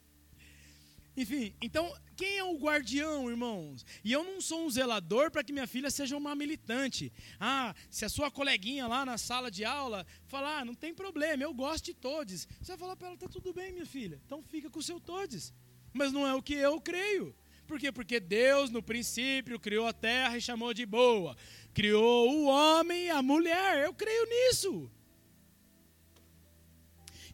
[1.20, 3.86] Enfim, então, quem é o guardião, irmãos?
[4.06, 7.12] E eu não sou um zelador para que minha filha seja uma militante.
[7.38, 11.44] Ah, se a sua coleguinha lá na sala de aula falar, ah, não tem problema,
[11.44, 12.48] eu gosto de todos.
[12.62, 14.18] Você vai falar para ela, tá tudo bem, minha filha.
[14.26, 15.54] Então fica com o seu todes.
[15.92, 17.36] Mas não é o que eu creio.
[17.68, 17.92] Por quê?
[17.92, 21.36] Porque Deus, no princípio, criou a terra e chamou de boa.
[21.74, 23.84] Criou o homem e a mulher.
[23.84, 24.90] Eu creio nisso.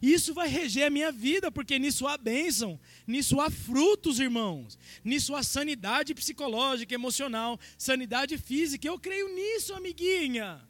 [0.00, 4.78] Isso vai reger a minha vida, porque nisso há bênção, nisso há frutos, irmãos.
[5.04, 8.86] Nisso há sanidade psicológica, emocional, sanidade física.
[8.86, 10.60] Eu creio nisso, amiguinha.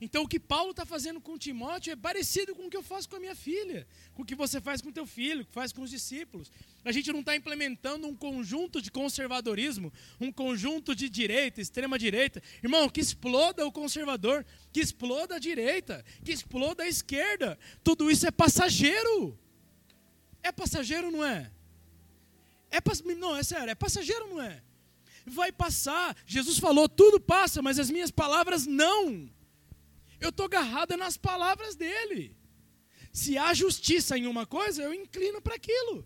[0.00, 3.06] Então, o que Paulo está fazendo com Timóteo é parecido com o que eu faço
[3.06, 5.72] com a minha filha, com o que você faz com o teu filho, que faz
[5.72, 6.50] com os discípulos.
[6.82, 12.42] A gente não está implementando um conjunto de conservadorismo, um conjunto de direita, extrema direita.
[12.62, 17.58] Irmão, que exploda o conservador, que exploda a direita, que exploda a esquerda.
[17.84, 19.38] Tudo isso é passageiro.
[20.42, 21.50] É passageiro, não é?
[22.70, 22.80] É
[23.16, 24.62] não, é sério, é passageiro, não é?
[25.26, 26.16] Vai passar.
[26.24, 29.28] Jesus falou: tudo passa, mas as minhas palavras não.
[30.20, 32.36] Eu estou agarrada nas palavras dele.
[33.12, 35.96] Se há justiça em uma coisa, eu inclino para aquilo.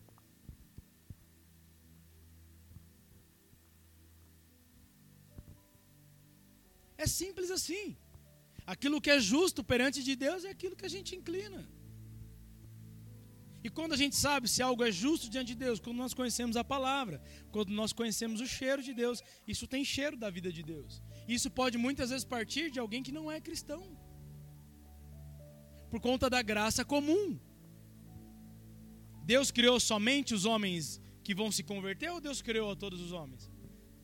[6.97, 7.97] É simples assim.
[8.67, 11.69] Aquilo que é justo perante de Deus é aquilo que a gente inclina.
[13.63, 16.57] E quando a gente sabe se algo é justo diante de Deus, quando nós conhecemos
[16.57, 20.63] a palavra, quando nós conhecemos o cheiro de Deus, isso tem cheiro da vida de
[20.63, 21.03] Deus.
[21.27, 23.83] Isso pode muitas vezes partir de alguém que não é cristão
[25.95, 27.39] por conta da graça comum.
[29.25, 33.13] Deus criou somente os homens que vão se converter ou Deus criou a todos os
[33.13, 33.49] homens?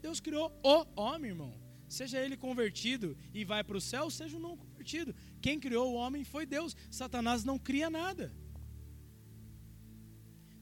[0.00, 1.52] Deus criou o homem, irmão.
[1.88, 5.12] Seja ele convertido e vai para o céu, seja o não convertido.
[5.42, 6.76] Quem criou o homem foi Deus.
[6.92, 8.32] Satanás não cria nada.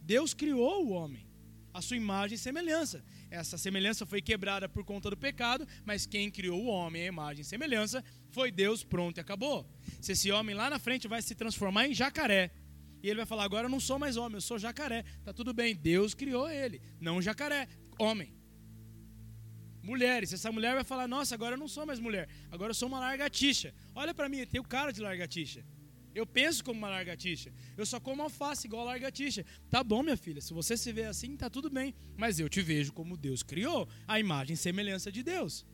[0.00, 1.28] Deus criou o homem,
[1.74, 3.04] a sua imagem e semelhança.
[3.30, 7.42] Essa semelhança foi quebrada por conta do pecado, mas quem criou o homem, a imagem
[7.42, 9.68] e semelhança, foi Deus, pronto acabou.
[10.00, 12.50] Se esse homem lá na frente vai se transformar em jacaré,
[13.02, 15.04] e ele vai falar: agora eu não sou mais homem, eu sou jacaré.
[15.24, 18.34] Tá tudo bem, Deus criou ele, não jacaré, homem.
[19.82, 22.88] Mulheres, essa mulher vai falar: nossa, agora eu não sou mais mulher, agora eu sou
[22.88, 23.74] uma largatixa.
[23.94, 25.64] Olha para mim, tem o cara de largatixa.
[26.14, 27.52] Eu penso como uma largatixa.
[27.76, 29.44] Eu só como alface igual a largatixa.
[29.70, 30.40] Tá bom, minha filha.
[30.40, 31.94] Se você se vê assim, tá tudo bem.
[32.16, 35.64] Mas eu te vejo como Deus criou, a imagem e semelhança de Deus.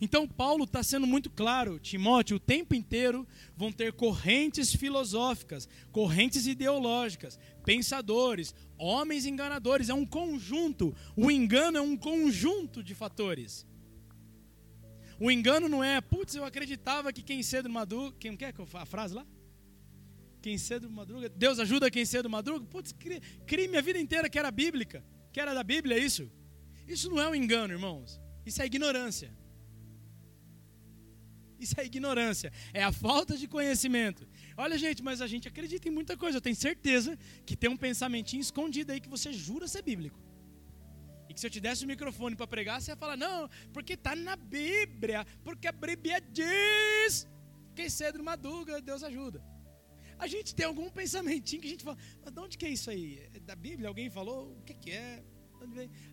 [0.00, 6.46] Então, Paulo está sendo muito claro, Timóteo, o tempo inteiro vão ter correntes filosóficas, correntes
[6.46, 9.88] ideológicas, pensadores, homens enganadores.
[9.88, 10.94] É um conjunto.
[11.16, 13.66] O engano é um conjunto de fatores.
[15.18, 18.14] O engano não é, putz, eu acreditava que quem cedo madruga.
[18.18, 19.26] Quem quer a frase lá?
[20.42, 21.28] Quem cedo madruga.
[21.28, 22.66] Deus ajuda quem cedo madruga.
[22.66, 22.94] Putz,
[23.46, 26.30] criei minha vida inteira que era bíblica, que era da Bíblia, é isso?
[26.86, 28.20] Isso não é um engano, irmãos.
[28.44, 29.34] Isso é ignorância.
[31.58, 34.26] Isso é ignorância, é a falta de conhecimento.
[34.56, 36.36] Olha, gente, mas a gente acredita em muita coisa.
[36.36, 40.18] Eu tenho certeza que tem um pensamentinho escondido aí que você jura ser bíblico.
[41.28, 43.94] E que se eu te desse o microfone para pregar, você ia falar: não, porque
[43.94, 47.26] está na Bíblia, porque a Bíblia diz.
[47.74, 49.42] Quem cedo madruga, Deus ajuda.
[50.18, 52.90] A gente tem algum pensamentinho que a gente fala: mas de onde que é isso
[52.90, 53.28] aí?
[53.34, 53.88] É da Bíblia?
[53.88, 54.52] Alguém falou?
[54.58, 55.22] O que, que é?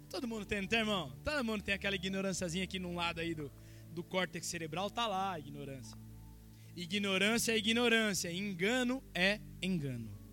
[0.10, 1.16] Todo mundo tem, não tem, irmão?
[1.24, 3.52] Todo mundo tem aquela ignorânciazinha aqui num lado aí do
[3.94, 5.98] do córtex cerebral está lá a ignorância.
[6.76, 10.24] Ignorância é ignorância, engano é engano.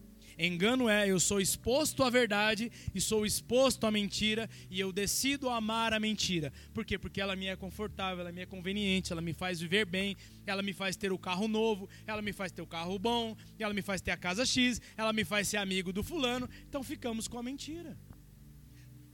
[0.42, 5.50] Engano é eu sou exposto à verdade e sou exposto à mentira e eu decido
[5.50, 6.50] amar a mentira.
[6.72, 6.98] Por quê?
[6.98, 10.62] Porque ela me é confortável, ela me é conveniente, ela me faz viver bem, ela
[10.62, 13.82] me faz ter o carro novo, ela me faz ter o carro bom, ela me
[13.82, 16.48] faz ter a casa X, ela me faz ser amigo do fulano.
[16.66, 17.94] Então ficamos com a mentira.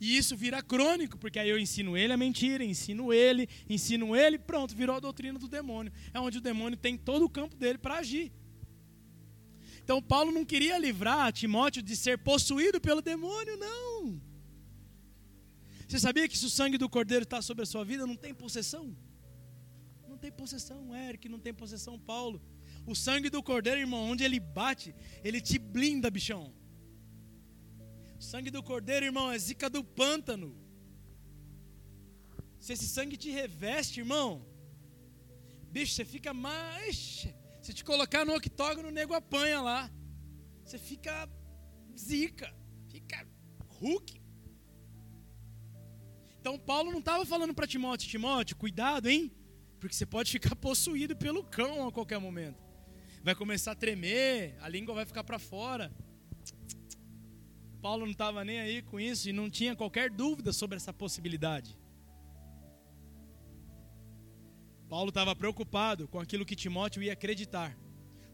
[0.00, 4.38] E isso vira crônico, porque aí eu ensino ele a mentira, ensino ele, ensino ele,
[4.38, 5.92] pronto, virou a doutrina do demônio.
[6.12, 8.30] É onde o demônio tem todo o campo dele para agir.
[9.82, 14.20] Então Paulo não queria livrar Timóteo de ser possuído pelo demônio, não.
[15.86, 18.34] Você sabia que se o sangue do cordeiro está sobre a sua vida, não tem
[18.34, 18.94] possessão?
[20.08, 22.42] Não tem possessão, Eric, não tem possessão, Paulo.
[22.86, 26.52] O sangue do cordeiro, irmão, onde ele bate, ele te blinda, bichão.
[28.18, 30.56] Sangue do cordeiro, irmão, é zica do pântano.
[32.58, 34.44] Se esse sangue te reveste, irmão,
[35.70, 37.28] bicho, você fica mais.
[37.62, 39.90] Se te colocar no octógono, o nego apanha lá.
[40.64, 41.28] Você fica
[41.96, 42.52] zica,
[42.88, 43.26] fica
[43.80, 44.20] Hulk.
[46.40, 49.32] Então Paulo não estava falando para Timóteo, Timóteo, cuidado, hein?
[49.80, 52.64] Porque você pode ficar possuído pelo cão a qualquer momento.
[53.22, 55.92] Vai começar a tremer, a língua vai ficar para fora.
[57.80, 61.78] Paulo não estava nem aí com isso e não tinha qualquer dúvida sobre essa possibilidade.
[64.88, 67.76] Paulo estava preocupado com aquilo que Timóteo ia acreditar,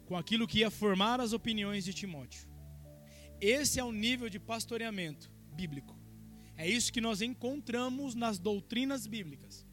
[0.06, 2.46] com aquilo que ia formar as opiniões de Timóteo.
[3.40, 5.98] Esse é o nível de pastoreamento bíblico.
[6.56, 9.66] É isso que nós encontramos nas doutrinas bíblicas.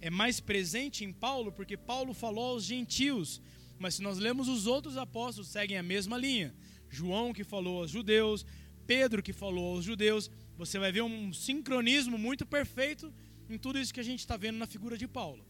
[0.00, 3.40] É mais presente em Paulo, porque Paulo falou aos gentios,
[3.78, 6.54] mas se nós lemos os outros apóstolos, seguem a mesma linha.
[6.90, 8.44] João que falou aos judeus,
[8.86, 13.12] Pedro que falou aos judeus, você vai ver um sincronismo muito perfeito
[13.48, 15.44] em tudo isso que a gente está vendo na figura de Paulo.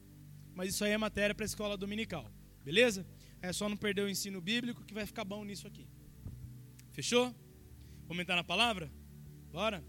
[0.55, 2.31] Mas isso aí é matéria para a escola dominical,
[2.65, 3.07] beleza?
[3.41, 5.87] É só não perder o ensino bíblico que vai ficar bom nisso aqui.
[6.91, 7.35] Fechou?
[8.07, 8.93] Vamos entrar na palavra?
[9.51, 9.83] Bora?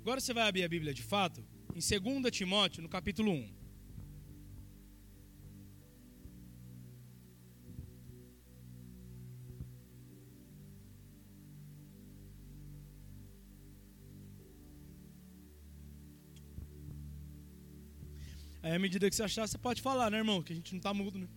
[0.00, 1.80] Agora você vai abrir a Bíblia de fato em
[2.20, 3.59] 2 Timóteo, no capítulo 1.
[18.62, 20.42] Aí, à medida que você achar, você pode falar, né, irmão?
[20.42, 21.28] Que a gente não tá mudo, né?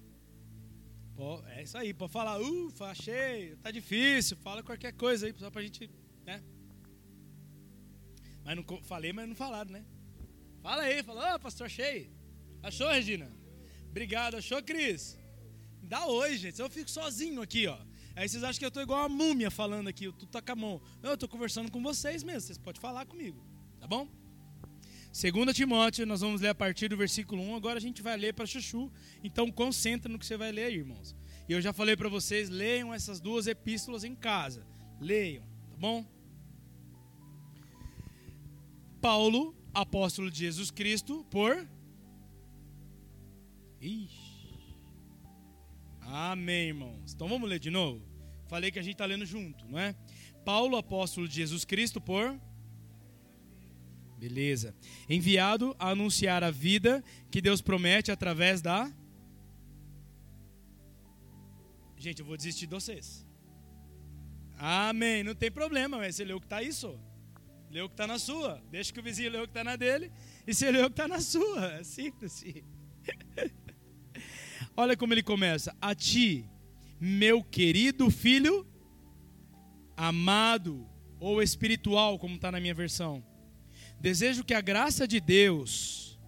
[1.56, 5.62] É isso aí, pode falar, ufa, achei, tá difícil, fala qualquer coisa aí, só pra
[5.62, 5.90] gente,
[6.26, 6.44] né?
[8.44, 9.86] Mas não falei, mas não falaram, né?
[10.62, 12.12] Fala aí, fala, ô, oh, pastor, achei.
[12.62, 13.32] Achou, Regina?
[13.90, 15.18] Obrigado, achou, Cris?
[15.84, 17.78] Dá hoje, gente, eu fico sozinho aqui, ó.
[18.16, 20.56] Aí vocês acham que eu tô igual a múmia falando aqui, tu tá com a
[20.56, 20.82] mão.
[21.02, 23.46] Não, eu tô conversando com vocês mesmo, vocês podem falar comigo,
[23.80, 24.08] tá bom?
[25.14, 27.56] 2 Timóteo, nós vamos ler a partir do versículo 1.
[27.56, 28.92] Agora a gente vai ler para Chuchu.
[29.24, 31.16] Então concentra no que você vai ler aí, irmãos.
[31.48, 34.66] E eu já falei para vocês, leiam essas duas epístolas em casa.
[35.00, 36.04] Leiam, tá bom?
[39.00, 41.70] Paulo, apóstolo de Jesus Cristo, por.
[43.80, 44.34] Ixi.
[46.02, 47.14] Amém, irmãos.
[47.14, 48.02] Então vamos ler de novo?
[48.48, 49.96] Falei que a gente está lendo junto, não é?
[50.44, 52.40] Paulo, apóstolo de Jesus Cristo, por.
[54.24, 54.74] Beleza.
[55.10, 58.90] Enviado a anunciar a vida que Deus promete através da.
[61.98, 63.28] Gente, eu vou desistir de vocês.
[64.58, 65.26] Amém.
[65.26, 66.98] Não tem problema, mas você leu o que está aí, só.
[67.70, 68.64] Leu o que está na sua.
[68.72, 70.10] Deixa que o vizinho leu o que está na dele.
[70.48, 71.74] E você leu o que está na sua.
[71.74, 72.46] É simples.
[74.78, 75.76] Olha como ele começa.
[75.82, 76.50] A ti,
[76.98, 78.66] meu querido filho,
[79.98, 83.33] amado, ou espiritual, como está na minha versão
[84.04, 86.20] Desejo que a graça de Deus,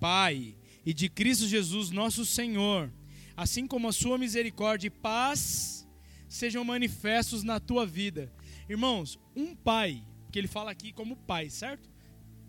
[0.00, 2.92] Pai, e de Cristo Jesus, nosso Senhor,
[3.36, 5.88] assim como a sua misericórdia e paz,
[6.28, 8.32] sejam manifestos na tua vida.
[8.68, 11.88] Irmãos, um pai, que ele fala aqui como pai, certo?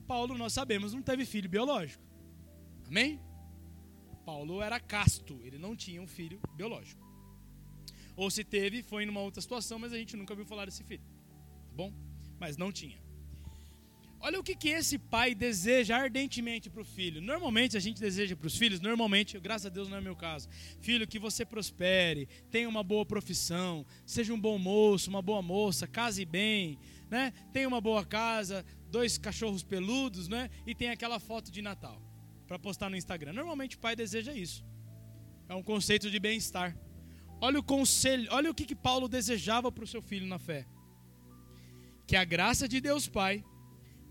[0.08, 2.04] Paulo, nós sabemos, não teve filho biológico.
[2.88, 3.22] Amém?
[4.26, 7.08] Paulo era casto, ele não tinha um filho biológico.
[8.16, 11.04] Ou se teve, foi numa outra situação, mas a gente nunca viu falar desse filho.
[11.68, 11.94] Tá bom?
[12.40, 13.03] Mas não tinha.
[14.26, 17.22] Olha o que, que esse pai deseja ardentemente para o filho.
[17.22, 20.48] Normalmente a gente deseja para os filhos, normalmente, graças a Deus não é meu caso.
[20.80, 25.86] Filho, que você prospere, tenha uma boa profissão, seja um bom moço, uma boa moça,
[25.86, 26.80] case bem,
[27.12, 27.34] né?
[27.52, 30.50] tenha uma boa casa, dois cachorros peludos, né?
[30.66, 32.02] E tem aquela foto de Natal
[32.48, 33.34] para postar no Instagram.
[33.34, 34.64] Normalmente o pai deseja isso.
[35.50, 36.78] É um conceito de bem-estar.
[37.42, 40.66] Olha o conselho, olha o que, que Paulo desejava para o seu filho na fé.
[42.08, 43.44] Que a graça de Deus Pai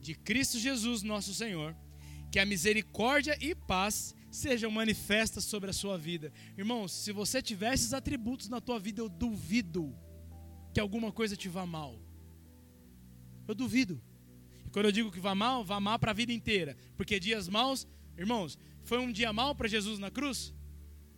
[0.03, 1.74] de Cristo Jesus, nosso Senhor,
[2.30, 6.32] que a misericórdia e paz sejam manifestas sobre a sua vida.
[6.59, 9.94] Irmãos, se você tiver esses atributos na tua vida, eu duvido
[10.74, 11.98] que alguma coisa te vá mal.
[13.46, 14.03] Eu duvido.
[14.66, 16.76] E quando eu digo que vá mal, vá mal para a vida inteira.
[16.96, 17.86] Porque dias maus,
[18.16, 20.53] irmãos, foi um dia mal para Jesus na cruz?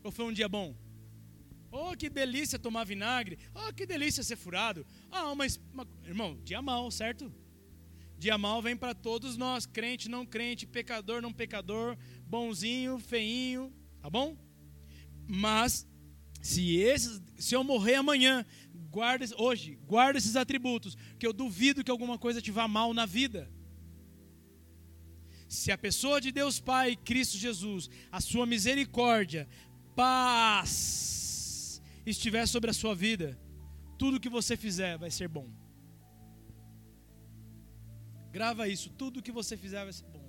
[0.03, 0.77] Ou foi um dia bom?
[1.71, 3.39] Oh, que delícia tomar vinagre.
[3.55, 4.87] Oh, que delícia ser furado.
[5.11, 5.61] Ah, mas,
[6.05, 7.33] irmão, dia mal, certo?
[8.25, 11.95] Dia mal vem para todos nós, crente, não crente, pecador, não pecador,
[12.27, 13.71] bonzinho, feinho,
[14.01, 14.35] tá bom?
[15.29, 15.87] Mas
[16.41, 18.47] se esses, se eu morrer amanhã,
[18.91, 23.05] guarda hoje, guarda esses atributos, que eu duvido que alguma coisa te vá mal na
[23.05, 23.53] vida.
[25.47, 29.47] Se a pessoa de Deus Pai, Cristo Jesus, a sua misericórdia,
[29.95, 33.39] paz estiver sobre a sua vida,
[33.99, 35.64] tudo que você fizer vai ser bom.
[38.35, 38.91] Grava isso.
[38.91, 40.25] Tudo que você fizer vai ser bom.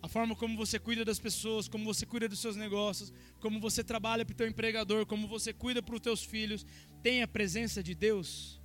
[0.00, 3.82] A forma como você cuida das pessoas, como você cuida dos seus negócios, como você
[3.82, 6.64] trabalha para o teu empregador, como você cuida para os teus filhos,
[7.02, 8.62] tem a presença de Deus.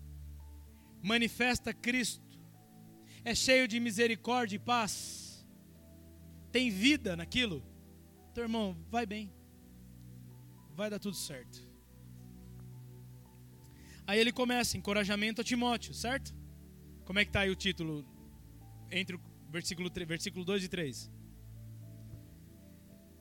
[1.01, 2.39] Manifesta Cristo.
[3.25, 5.43] É cheio de misericórdia e paz.
[6.51, 7.65] Tem vida naquilo.
[8.35, 9.33] Teu irmão, vai bem.
[10.75, 11.67] Vai dar tudo certo.
[14.05, 16.42] Aí ele começa, encorajamento a Timóteo, certo?
[17.05, 18.05] Como é que está aí o título
[18.89, 21.11] entre o versículo, 3, versículo 2 e 3?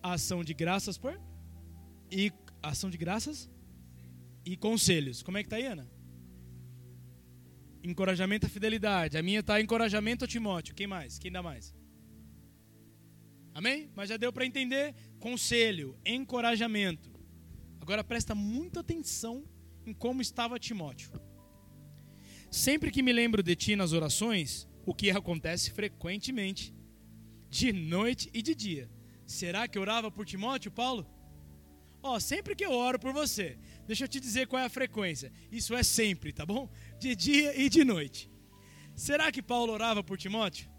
[0.02, 1.20] A ação de graças por
[2.10, 3.50] e ação de graças
[4.44, 5.22] e conselhos.
[5.22, 5.90] Como é que tá aí, Ana?
[7.82, 9.16] Encorajamento à fidelidade.
[9.16, 10.74] A minha tá encorajamento a Timóteo.
[10.74, 11.18] Quem mais?
[11.18, 11.74] Quem dá mais?
[13.54, 13.90] Amém?
[13.94, 17.12] Mas já deu para entender conselho, encorajamento.
[17.80, 19.44] Agora presta muita atenção
[19.84, 21.10] em como estava Timóteo.
[22.52, 26.74] Sempre que me lembro de ti nas orações, o que acontece frequentemente,
[27.48, 28.90] de noite e de dia.
[29.24, 31.06] Será que orava por Timóteo, Paulo?
[32.02, 34.68] Ó, oh, sempre que eu oro por você, deixa eu te dizer qual é a
[34.68, 35.32] frequência.
[35.50, 36.70] Isso é sempre, tá bom?
[36.98, 38.30] De dia e de noite.
[38.94, 40.70] Será que Paulo orava por Timóteo?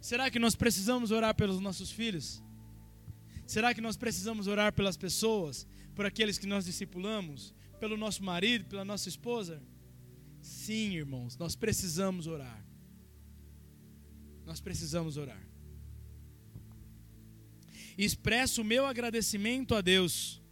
[0.00, 2.42] Será que nós precisamos orar pelos nossos filhos?
[3.46, 8.64] Será que nós precisamos orar pelas pessoas, por aqueles que nós discipulamos, pelo nosso marido,
[8.64, 9.62] pela nossa esposa?
[10.44, 12.62] Sim, irmãos, nós precisamos orar.
[14.44, 15.42] Nós precisamos orar.
[17.96, 20.42] Expresso o meu agradecimento a Deus.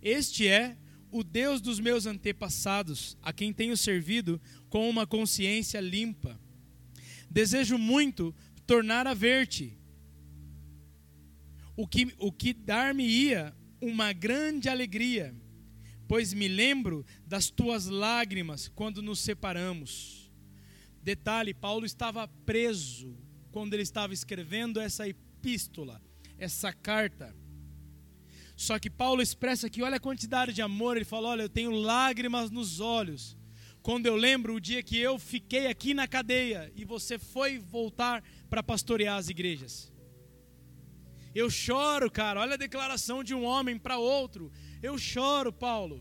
[0.00, 0.78] Este é
[1.10, 4.40] o Deus dos meus antepassados, a quem tenho servido
[4.70, 6.40] com uma consciência limpa.
[7.30, 8.34] Desejo muito
[8.66, 9.76] tornar a ver-te
[11.76, 15.34] o que, o que dar-me-ia uma grande alegria,
[16.12, 20.30] pois me lembro das tuas lágrimas quando nos separamos.
[21.02, 23.16] Detalhe: Paulo estava preso
[23.50, 26.02] quando ele estava escrevendo essa epístola,
[26.36, 27.34] essa carta.
[28.54, 31.70] Só que Paulo expressa aqui, olha a quantidade de amor, ele fala: Olha, eu tenho
[31.70, 33.34] lágrimas nos olhos.
[33.80, 38.22] Quando eu lembro o dia que eu fiquei aqui na cadeia e você foi voltar
[38.50, 39.90] para pastorear as igrejas.
[41.34, 42.40] Eu choro, cara.
[42.40, 44.52] Olha a declaração de um homem para outro.
[44.82, 45.96] Eu choro, Paulo.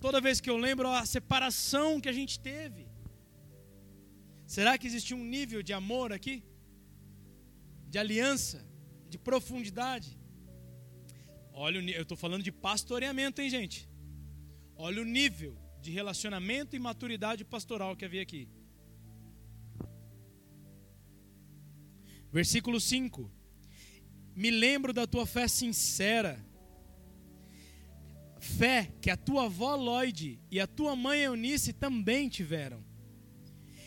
[0.00, 2.88] Toda vez que eu lembro a separação que a gente teve.
[4.46, 6.36] Será que existe um nível de amor aqui?
[7.88, 8.58] De aliança?
[9.08, 10.18] De profundidade?
[11.52, 13.88] Olha, eu estou falando de pastoreamento, hein, gente?
[14.76, 18.48] Olha o nível de relacionamento e maturidade pastoral que havia aqui.
[22.32, 23.30] Versículo 5
[24.34, 26.32] me lembro da tua fé sincera.
[28.40, 32.82] Fé que a tua avó Lloyd e a tua mãe Eunice também tiveram.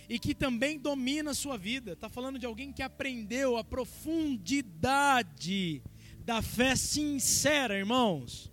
[0.08, 1.92] E que também domina a sua vida.
[1.94, 5.84] Está falando de alguém que aprendeu a profundidade
[6.20, 8.50] da fé sincera, irmãos.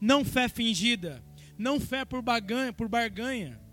[0.00, 1.24] Não fé fingida.
[1.56, 3.63] Não fé por, baganha, por barganha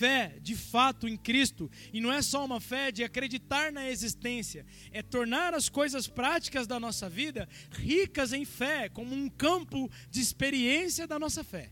[0.00, 4.64] fé de fato em Cristo, e não é só uma fé de acreditar na existência,
[4.90, 10.20] é tornar as coisas práticas da nossa vida ricas em fé, como um campo de
[10.20, 11.70] experiência da nossa fé.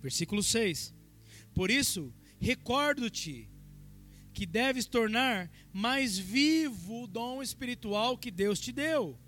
[0.00, 0.94] Versículo 6:
[1.52, 3.48] Por isso, recordo-te
[4.32, 9.18] que deves tornar mais vivo o dom espiritual que Deus te deu,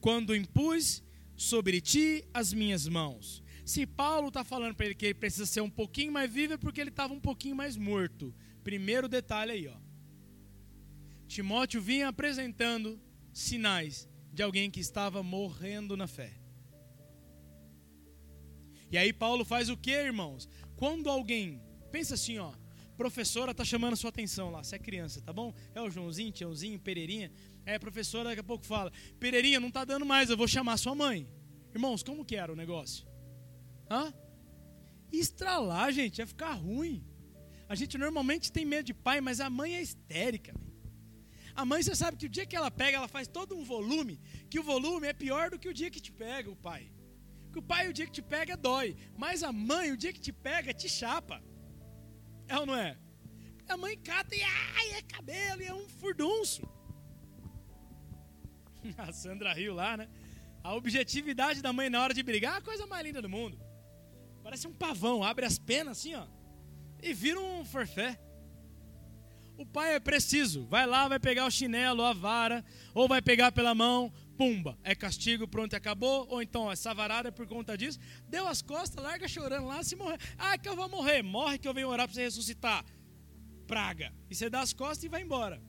[0.00, 1.02] quando impus
[1.42, 3.42] sobre ti as minhas mãos.
[3.64, 6.56] Se Paulo está falando para ele que ele precisa ser um pouquinho mais vivo, é
[6.56, 8.34] porque ele estava um pouquinho mais morto.
[8.62, 9.76] Primeiro detalhe aí, ó.
[11.26, 13.00] Timóteo vinha apresentando
[13.32, 16.32] sinais de alguém que estava morrendo na fé.
[18.90, 20.48] E aí Paulo faz o que, irmãos?
[20.76, 22.52] Quando alguém, pensa assim, ó,
[22.96, 25.52] professora está chamando sua atenção lá, você é criança, tá bom?
[25.74, 27.32] É o Joãozinho, Tiãozinho, Pereirinha,
[27.64, 30.94] é, professora daqui a pouco fala: Pereirinha, não está dando mais, eu vou chamar sua
[30.94, 31.28] mãe.
[31.74, 33.06] Irmãos, como que era o negócio?
[33.90, 34.12] Hã?
[35.12, 37.04] Estralar, gente, ia ficar ruim.
[37.68, 40.54] A gente normalmente tem medo de pai, mas a mãe é histérica.
[41.54, 44.20] A mãe, você sabe que o dia que ela pega, ela faz todo um volume,
[44.50, 46.90] que o volume é pior do que o dia que te pega o pai.
[47.52, 48.96] Que o pai, o dia que te pega, dói.
[49.16, 51.42] Mas a mãe, o dia que te pega, te chapa.
[52.48, 52.98] É ou não é?
[53.68, 56.62] A mãe cata e ai, é cabelo, e é um furdunço.
[59.02, 60.08] A Sandra riu lá, né?
[60.62, 63.58] A objetividade da mãe na hora de brigar é a coisa mais linda do mundo.
[64.42, 66.24] Parece um pavão, abre as penas assim, ó,
[67.02, 68.18] e vira um forfé.
[69.56, 73.52] O pai é preciso, vai lá, vai pegar o chinelo, a vara, ou vai pegar
[73.52, 76.26] pela mão, pumba, é castigo, pronto, acabou.
[76.28, 77.98] Ou então, essa varada é por conta disso,
[78.28, 80.18] deu as costas, larga chorando lá, se morrer.
[80.38, 82.84] Ah, que eu vou morrer, morre que eu venho orar para você ressuscitar.
[83.66, 84.12] Praga.
[84.30, 85.60] E você dá as costas e vai embora.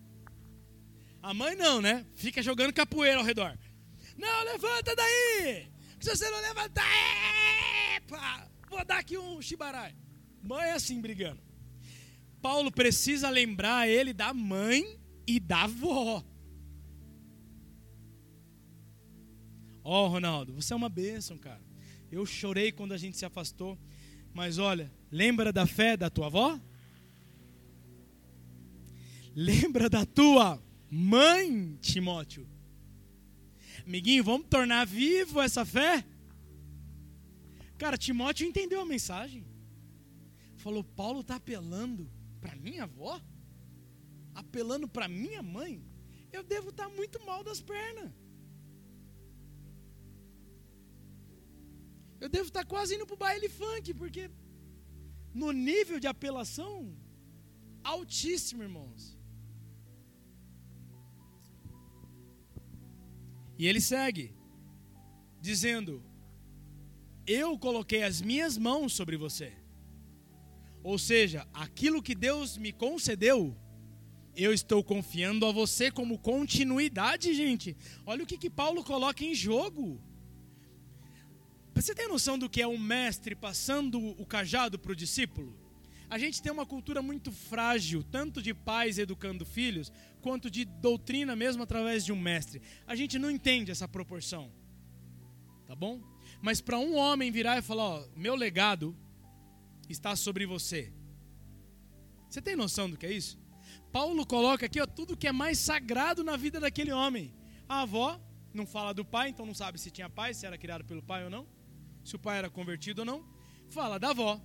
[1.24, 2.06] A mãe não, né?
[2.16, 3.58] Fica jogando capoeira ao redor.
[4.18, 5.72] Não, levanta daí!
[5.98, 6.86] Se você não levantar,
[7.96, 9.96] epa, vou dar aqui um chibarai.
[10.42, 11.42] Mãe é assim brigando.
[12.42, 16.22] Paulo precisa lembrar ele da mãe e da avó.
[19.82, 21.62] Ó, oh, Ronaldo, você é uma bênção, cara.
[22.12, 23.80] Eu chorei quando a gente se afastou.
[24.34, 26.60] Mas olha, lembra da fé da tua avó?
[29.34, 30.62] Lembra da tua
[30.94, 32.48] mãe, Timóteo.
[33.86, 36.06] Amiguinho, vamos tornar vivo essa fé?
[37.78, 39.44] Cara, Timóteo entendeu a mensagem.
[40.56, 43.20] Falou: Paulo está apelando para minha avó?
[44.36, 45.84] Apelando para minha mãe?
[46.32, 48.12] Eu devo estar tá muito mal das pernas.
[52.22, 54.30] Eu devo estar tá quase indo para o baile funk, porque
[55.34, 56.96] no nível de apelação
[57.84, 59.13] altíssimo, irmãos.
[63.58, 64.34] E ele segue,
[65.40, 66.04] dizendo:
[67.26, 69.54] Eu coloquei as minhas mãos sobre você.
[70.84, 73.56] Ou seja, aquilo que Deus me concedeu,
[74.36, 77.78] eu estou confiando a você como continuidade, gente.
[78.06, 80.02] Olha o que, que Paulo coloca em jogo.
[81.74, 85.58] Você tem noção do que é um mestre passando o cajado para o discípulo?
[86.10, 89.92] A gente tem uma cultura muito frágil, tanto de pais educando filhos,
[90.24, 92.62] quanto de doutrina mesmo através de um mestre.
[92.88, 94.52] A gente não entende essa proporção.
[95.68, 96.02] Tá bom?
[96.42, 98.96] Mas para um homem virar e falar, ó, meu legado
[99.90, 100.92] está sobre você.
[102.30, 103.38] Você tem noção do que é isso?
[103.92, 107.34] Paulo coloca aqui ó, tudo que é mais sagrado na vida daquele homem.
[107.68, 108.20] A avó
[108.54, 111.26] não fala do pai, então não sabe se tinha pai, se era criado pelo pai
[111.26, 111.46] ou não,
[112.04, 113.26] se o pai era convertido ou não.
[113.70, 114.42] Fala da avó,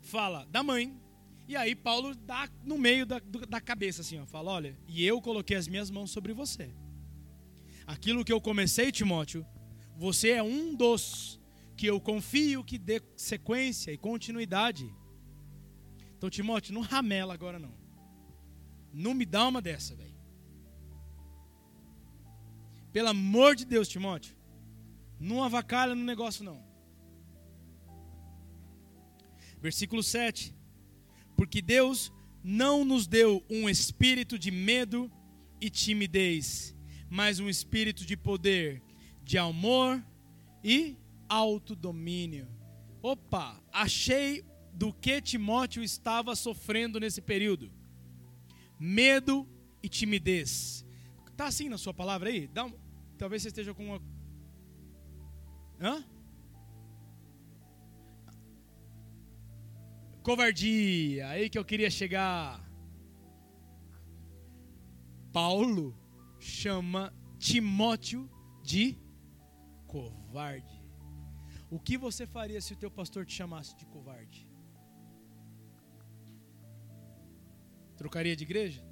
[0.00, 1.00] fala da mãe,
[1.48, 3.18] e aí Paulo dá no meio da,
[3.48, 6.70] da cabeça assim, ó, fala, olha, e eu coloquei as minhas mãos sobre você.
[7.86, 9.46] Aquilo que eu comecei, Timóteo,
[9.96, 11.40] você é um dos
[11.74, 14.94] que eu confio que dê sequência e continuidade.
[16.18, 17.72] Então, Timóteo, não ramela agora não.
[18.92, 20.18] Não me dá uma dessa, velho.
[22.92, 24.36] Pelo amor de Deus, Timóteo.
[25.18, 26.62] Não avacalha no negócio não.
[29.62, 30.57] Versículo 7.
[31.38, 32.12] Porque Deus
[32.42, 35.08] não nos deu um espírito de medo
[35.60, 36.74] e timidez,
[37.08, 38.82] mas um espírito de poder,
[39.22, 40.04] de amor
[40.64, 40.96] e
[41.28, 42.48] autodomínio.
[43.00, 47.70] Opa, achei do que Timóteo estava sofrendo nesse período.
[48.76, 49.48] Medo
[49.80, 50.84] e timidez.
[51.36, 52.50] Tá assim na sua palavra aí?
[52.56, 52.72] Um,
[53.16, 54.02] talvez você esteja com uma
[55.80, 56.04] Hã?
[60.28, 62.62] Covardia, aí que eu queria chegar.
[65.32, 65.96] Paulo
[66.38, 68.28] chama Timóteo
[68.62, 68.98] de
[69.86, 70.84] covarde.
[71.70, 74.46] O que você faria se o teu pastor te chamasse de covarde?
[77.96, 78.86] Trocaria de igreja?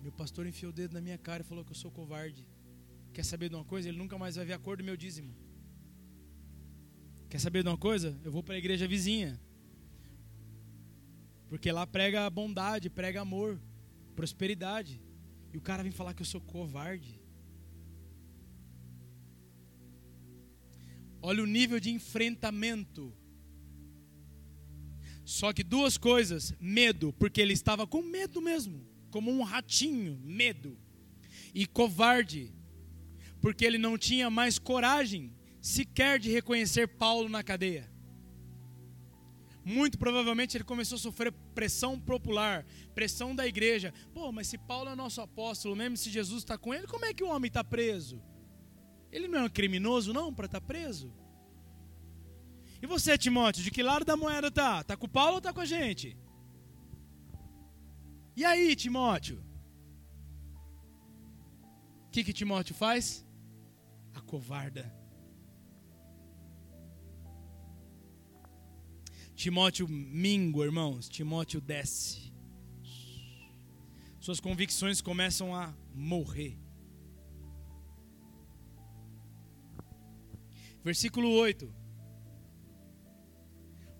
[0.00, 2.46] Meu pastor enfiou o dedo na minha cara e falou que eu sou covarde.
[3.12, 3.88] Quer saber de uma coisa?
[3.88, 5.34] Ele nunca mais vai ver a cor do meu dízimo.
[7.28, 8.16] Quer saber de uma coisa?
[8.22, 9.44] Eu vou para a igreja vizinha.
[11.48, 13.60] Porque lá prega bondade, prega amor,
[14.14, 15.00] prosperidade.
[15.52, 17.20] E o cara vem falar que eu sou covarde.
[21.22, 23.12] Olha o nível de enfrentamento.
[25.24, 30.78] Só que duas coisas: medo, porque ele estava com medo mesmo, como um ratinho, medo.
[31.54, 32.52] E covarde,
[33.40, 37.90] porque ele não tinha mais coragem sequer de reconhecer Paulo na cadeia.
[39.68, 42.64] Muito provavelmente ele começou a sofrer pressão popular,
[42.94, 43.92] pressão da igreja.
[44.14, 47.12] Pô, mas se Paulo é nosso apóstolo, mesmo se Jesus está com ele, como é
[47.12, 48.22] que o homem está preso?
[49.10, 51.12] Ele não é um criminoso, não, para estar tá preso?
[52.80, 54.84] E você, Timóteo, de que lado da moeda tá?
[54.84, 56.16] Tá com Paulo ou tá com a gente?
[58.36, 59.44] E aí, Timóteo?
[62.06, 63.26] O que que Timóteo faz?
[64.14, 64.94] A covarda.
[69.36, 71.08] Timóteo mingua, irmãos.
[71.10, 72.32] Timóteo desce.
[74.18, 76.58] Suas convicções começam a morrer.
[80.82, 81.72] Versículo 8.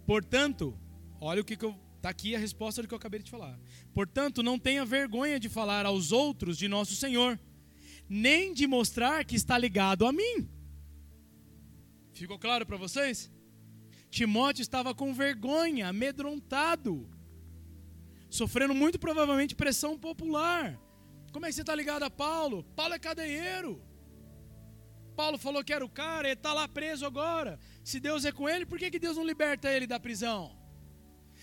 [0.06, 0.76] Portanto,
[1.20, 1.76] olha o que, que eu.
[1.96, 3.58] Está aqui a resposta do que eu acabei de falar.
[3.92, 7.38] Portanto, não tenha vergonha de falar aos outros de nosso Senhor,
[8.08, 10.48] nem de mostrar que está ligado a mim.
[12.12, 13.30] Ficou claro para vocês?
[14.10, 17.08] Timóteo estava com vergonha, amedrontado,
[18.30, 20.80] sofrendo muito provavelmente pressão popular.
[21.32, 22.64] Como é que você está ligado a Paulo?
[22.74, 23.82] Paulo é cadeieiro.
[25.14, 27.58] Paulo falou que era o cara, ele está lá preso agora.
[27.82, 30.56] Se Deus é com ele, por que, que Deus não liberta ele da prisão?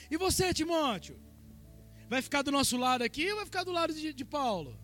[0.09, 1.20] E você, Timóteo?
[2.07, 4.80] Vai ficar do nosso lado aqui ou vai ficar do lado de, de Paulo?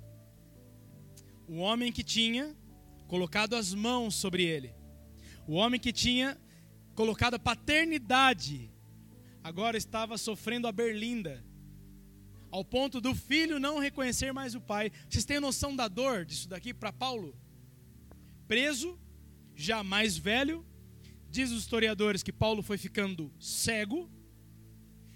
[1.48, 2.56] O homem que tinha
[3.08, 4.74] colocado as mãos sobre ele,
[5.48, 6.38] o homem que tinha
[7.00, 8.70] colocada paternidade,
[9.42, 11.42] agora estava sofrendo a berlinda.
[12.52, 14.92] ao ponto do filho não reconhecer mais o pai.
[15.08, 17.34] Vocês têm noção da dor disso daqui para Paulo?
[18.50, 19.00] Preso,
[19.56, 20.66] já mais velho,
[21.30, 24.10] diz os historiadores que Paulo foi ficando cego.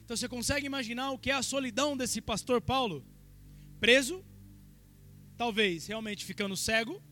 [0.06, 3.06] Então você consegue imaginar o que é a solidão desse pastor Paulo?
[3.82, 4.24] Preso,
[5.36, 7.04] talvez realmente ficando cego.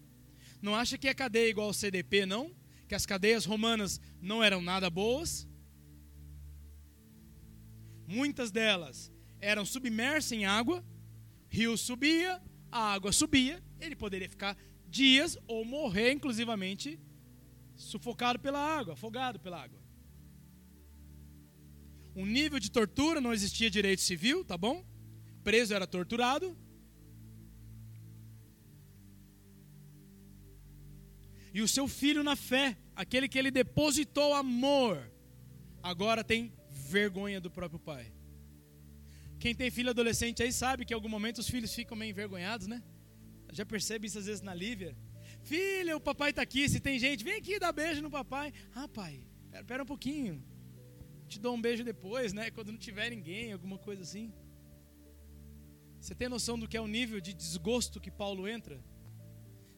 [0.61, 2.60] Não acha que é cadeia igual ao CDP, não?
[2.91, 5.47] Que as cadeias romanas não eram nada boas.
[8.05, 10.83] Muitas delas eram submersas em água,
[11.47, 14.57] rio subia, a água subia, ele poderia ficar
[14.89, 16.99] dias ou morrer, inclusivamente,
[17.77, 19.79] sufocado pela água, afogado pela água.
[22.13, 24.85] Um nível de tortura, não existia direito civil, tá bom?
[25.45, 26.57] Preso era torturado.
[31.53, 35.11] E o seu filho na fé, aquele que ele depositou amor,
[35.81, 38.11] agora tem vergonha do próprio pai.
[39.39, 42.67] Quem tem filho adolescente aí sabe que em algum momento os filhos ficam meio envergonhados,
[42.67, 42.83] né?
[43.51, 44.95] Já percebe isso às vezes na Lívia.
[45.41, 46.69] Filha, o papai está aqui.
[46.69, 48.53] Se tem gente, vem aqui dar beijo no papai.
[48.75, 50.43] Ah, pai, pera, pera um pouquinho.
[51.27, 52.51] Te dou um beijo depois, né?
[52.51, 54.31] Quando não tiver ninguém, alguma coisa assim.
[55.99, 58.83] Você tem noção do que é o nível de desgosto que Paulo entra?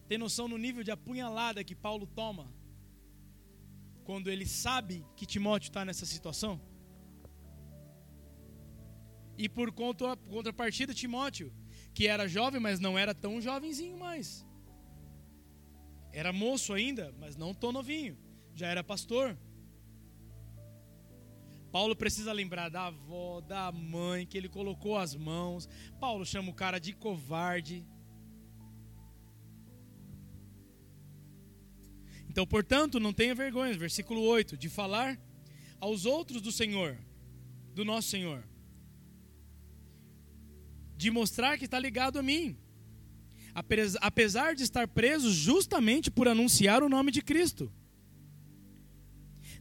[0.07, 2.51] Tem noção do nível de apunhalada que Paulo toma?
[4.03, 6.61] Quando ele sabe que Timóteo está nessa situação?
[9.37, 11.51] E por contra, contrapartida, Timóteo,
[11.93, 14.45] que era jovem, mas não era tão jovenzinho mais.
[16.11, 18.17] Era moço ainda, mas não tão novinho.
[18.53, 19.37] Já era pastor.
[21.71, 25.67] Paulo precisa lembrar da avó, da mãe, que ele colocou as mãos.
[25.99, 27.83] Paulo chama o cara de covarde.
[32.33, 35.17] Então, portanto, não tenha vergonha, versículo 8, de falar
[35.79, 36.97] aos outros do Senhor,
[37.73, 38.43] do nosso Senhor
[41.03, 42.55] de mostrar que está ligado a mim.
[43.99, 47.69] Apesar de estar preso justamente por anunciar o nome de Cristo.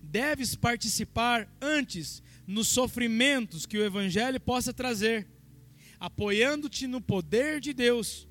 [0.01, 5.27] Deves participar antes nos sofrimentos que o Evangelho possa trazer,
[5.99, 8.29] apoiando-te no poder de Deus.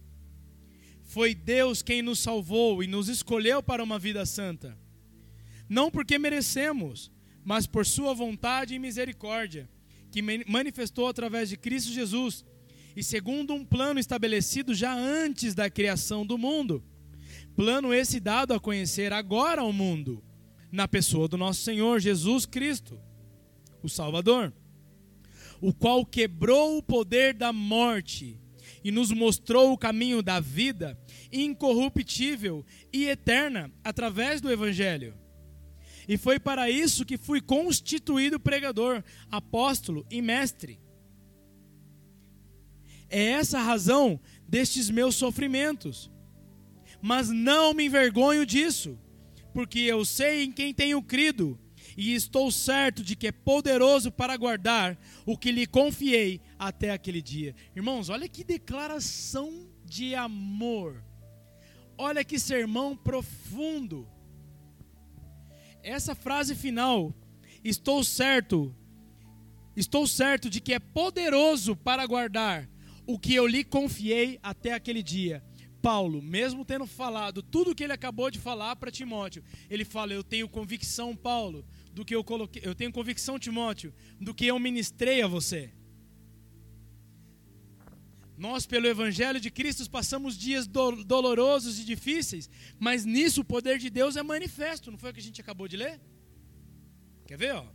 [1.11, 4.77] Foi Deus quem nos salvou e nos escolheu para uma vida santa.
[5.67, 7.11] Não porque merecemos,
[7.43, 9.69] mas por Sua vontade e misericórdia,
[10.09, 12.45] que manifestou através de Cristo Jesus
[12.95, 16.81] e segundo um plano estabelecido já antes da criação do mundo.
[17.57, 20.23] Plano esse dado a conhecer agora ao mundo,
[20.71, 22.97] na pessoa do nosso Senhor Jesus Cristo,
[23.83, 24.53] o Salvador,
[25.59, 28.39] o qual quebrou o poder da morte
[28.83, 30.97] e nos mostrou o caminho da vida
[31.31, 35.13] incorruptível e eterna através do Evangelho.
[36.07, 40.79] E foi para isso que fui constituído pregador, apóstolo e mestre
[43.11, 46.09] é essa a razão destes meus sofrimentos.
[47.01, 48.97] Mas não me envergonho disso,
[49.53, 51.59] porque eu sei em quem tenho crido
[51.97, 57.21] e estou certo de que é poderoso para guardar o que lhe confiei até aquele
[57.21, 57.55] dia.
[57.75, 61.03] Irmãos, olha que declaração de amor.
[61.97, 64.07] Olha que sermão profundo.
[65.83, 67.13] Essa frase final,
[67.63, 68.75] estou certo,
[69.75, 72.69] estou certo de que é poderoso para guardar
[73.05, 75.43] o que eu lhe confiei até aquele dia.
[75.81, 80.13] Paulo, mesmo tendo falado tudo o que ele acabou de falar para Timóteo, ele fala:
[80.13, 84.57] Eu tenho convicção, Paulo, do que eu coloquei, eu tenho convicção, Timóteo, do que eu
[84.59, 85.71] ministrei a você.
[88.37, 93.77] Nós, pelo Evangelho de Cristo, passamos dias do dolorosos e difíceis, mas nisso o poder
[93.77, 96.01] de Deus é manifesto, não foi o que a gente acabou de ler?
[97.27, 97.55] Quer ver?
[97.55, 97.65] Ó?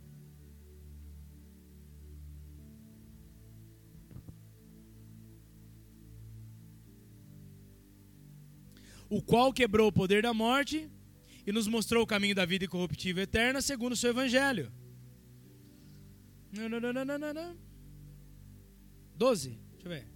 [9.09, 10.89] o qual quebrou o poder da morte
[11.47, 14.69] e nos mostrou o caminho da vida incorruptível eterna segundo o seu evangelho.
[16.51, 17.57] Não, não, não, não, não, não.
[19.15, 19.57] 12.
[19.71, 20.07] Deixa eu ver.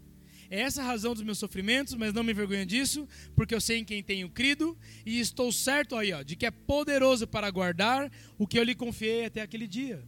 [0.49, 3.77] É essa a razão dos meus sofrimentos, mas não me envergonho disso, porque eu sei
[3.77, 8.11] em quem tenho crido e estou certo aí, ó, de que é poderoso para guardar
[8.37, 10.03] o que eu lhe confiei até aquele dia.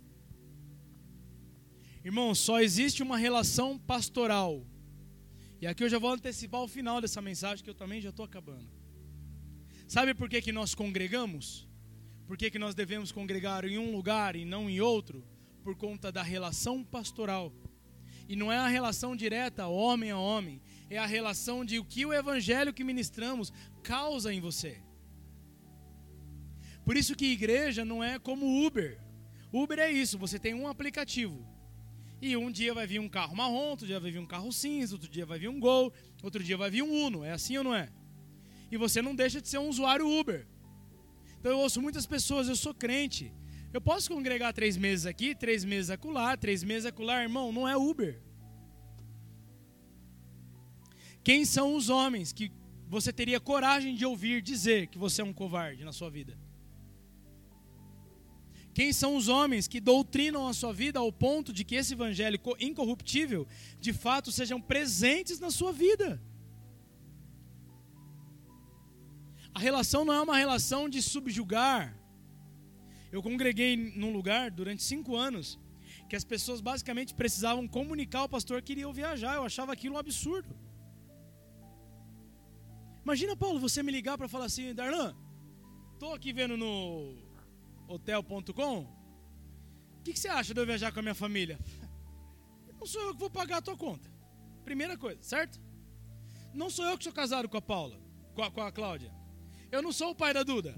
[2.04, 4.68] Irmão, só existe uma relação pastoral
[5.62, 8.26] e aqui eu já vou antecipar o final dessa mensagem, que eu também já estou
[8.26, 8.83] acabando.
[9.94, 11.68] Sabe por que, que nós congregamos?
[12.26, 15.24] Por que, que nós devemos congregar em um lugar e não em outro?
[15.64, 17.54] Por conta da relação pastoral.
[18.28, 22.08] E não é a relação direta homem a homem, é a relação de o que
[22.08, 24.82] o evangelho que ministramos causa em você.
[26.84, 29.00] Por isso que igreja não é como Uber.
[29.52, 31.48] Uber é isso, você tem um aplicativo.
[32.20, 34.96] E um dia vai vir um carro marrom, outro dia vai vir um carro cinza,
[34.96, 37.24] outro dia vai vir um Gol, outro dia vai vir um Uno.
[37.24, 37.90] É assim ou não é?
[38.74, 40.48] E você não deixa de ser um usuário Uber.
[41.38, 43.32] Então eu ouço muitas pessoas, eu sou crente.
[43.72, 47.78] Eu posso congregar três meses aqui, três meses acolá, três meses acolá, irmão, não é
[47.78, 48.20] Uber.
[51.24, 52.52] Quem são os homens que
[52.90, 56.36] você teria coragem de ouvir dizer que você é um covarde na sua vida?
[58.74, 62.40] Quem são os homens que doutrinam a sua vida ao ponto de que esse evangelho
[62.60, 63.48] incorruptível,
[63.80, 66.20] de fato, sejam presentes na sua vida?
[69.54, 71.96] A relação não é uma relação de subjugar.
[73.12, 75.60] Eu congreguei num lugar durante cinco anos
[76.10, 79.36] que as pessoas basicamente precisavam comunicar ao pastor que iriam viajar.
[79.36, 80.56] Eu achava aquilo um absurdo.
[83.04, 85.16] Imagina, Paulo, você me ligar para falar assim, Darlan,
[85.94, 87.16] estou aqui vendo no
[87.88, 88.80] hotel.com.
[88.80, 91.60] O que, que, você acha de eu viajar com a minha família?
[92.80, 94.10] Não sou eu que vou pagar a tua conta.
[94.66, 95.62] Primeira coisa, certo?
[96.54, 98.00] Não sou eu que sou casado com a Paula,
[98.34, 99.12] com a, com a Cláudia.
[99.74, 100.72] Eu não sou o pai da Duda.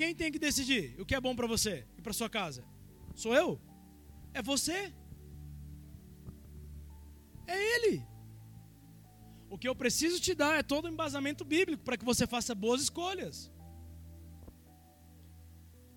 [0.00, 2.64] Quem tem que decidir o que é bom para você e para sua casa?
[3.22, 3.48] Sou eu?
[4.32, 4.78] É você?
[7.54, 7.94] É ele.
[9.50, 12.54] O que eu preciso te dar é todo o embasamento bíblico para que você faça
[12.54, 13.50] boas escolhas.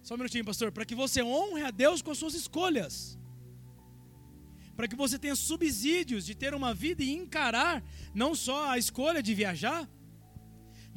[0.02, 0.72] Só um minutinho, pastor.
[0.72, 2.96] Para que você honre a Deus com as suas escolhas.
[4.76, 7.84] Para que você tenha subsídios de ter uma vida e encarar
[8.16, 9.88] não só a escolha de viajar,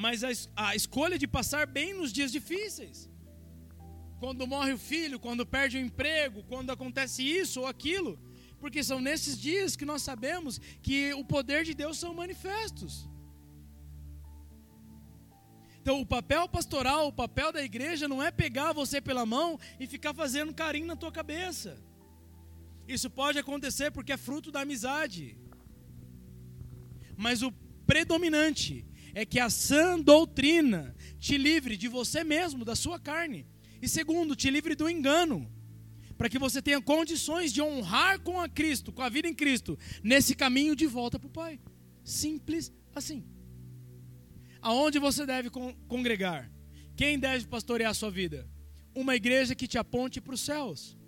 [0.04, 0.30] mas a,
[0.68, 3.10] a escolha de passar bem nos dias difíceis.
[4.20, 8.12] Quando morre o filho, quando perde o emprego, quando acontece isso ou aquilo.
[8.60, 13.08] Porque são nesses dias que nós sabemos que o poder de Deus são manifestos.
[15.80, 19.86] Então, o papel pastoral, o papel da igreja não é pegar você pela mão e
[19.86, 21.76] ficar fazendo carinho na tua cabeça.
[22.86, 25.36] Isso pode acontecer porque é fruto da amizade.
[27.16, 27.50] Mas o
[27.84, 33.46] predominante é que a sã doutrina te livre de você mesmo, da sua carne.
[33.80, 35.50] E segundo, te livre do engano.
[36.16, 39.78] Para que você tenha condições de honrar com a Cristo, com a vida em Cristo,
[40.02, 41.60] nesse caminho de volta para o Pai.
[42.02, 43.24] Simples assim.
[44.60, 45.50] Aonde você deve
[45.86, 46.50] congregar?
[46.96, 48.48] Quem deve pastorear a sua vida?
[48.94, 50.98] Uma igreja que te aponte para os céus.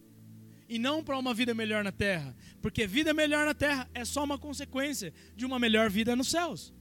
[0.69, 2.37] E não para uma vida melhor na terra.
[2.63, 6.73] Porque vida melhor na terra é só uma consequência de uma melhor vida nos céus.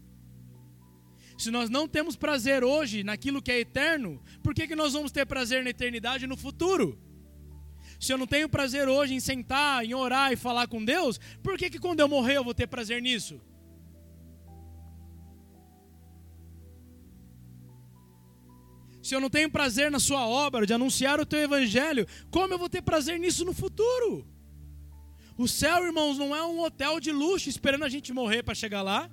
[1.39, 5.09] Se nós não temos prazer hoje naquilo que é eterno, por que, que nós vamos
[5.09, 6.99] ter prazer na eternidade no futuro?
[7.97, 11.57] Se eu não tenho prazer hoje em sentar, em orar e falar com Deus, por
[11.57, 13.39] que, que quando eu morrer eu vou ter prazer nisso?
[19.01, 22.59] se eu não tenho prazer na sua obra de anunciar o teu evangelho, como eu
[22.59, 24.27] vou ter prazer nisso no futuro?
[25.35, 28.83] O céu, irmãos, não é um hotel de luxo esperando a gente morrer para chegar
[28.83, 29.09] lá,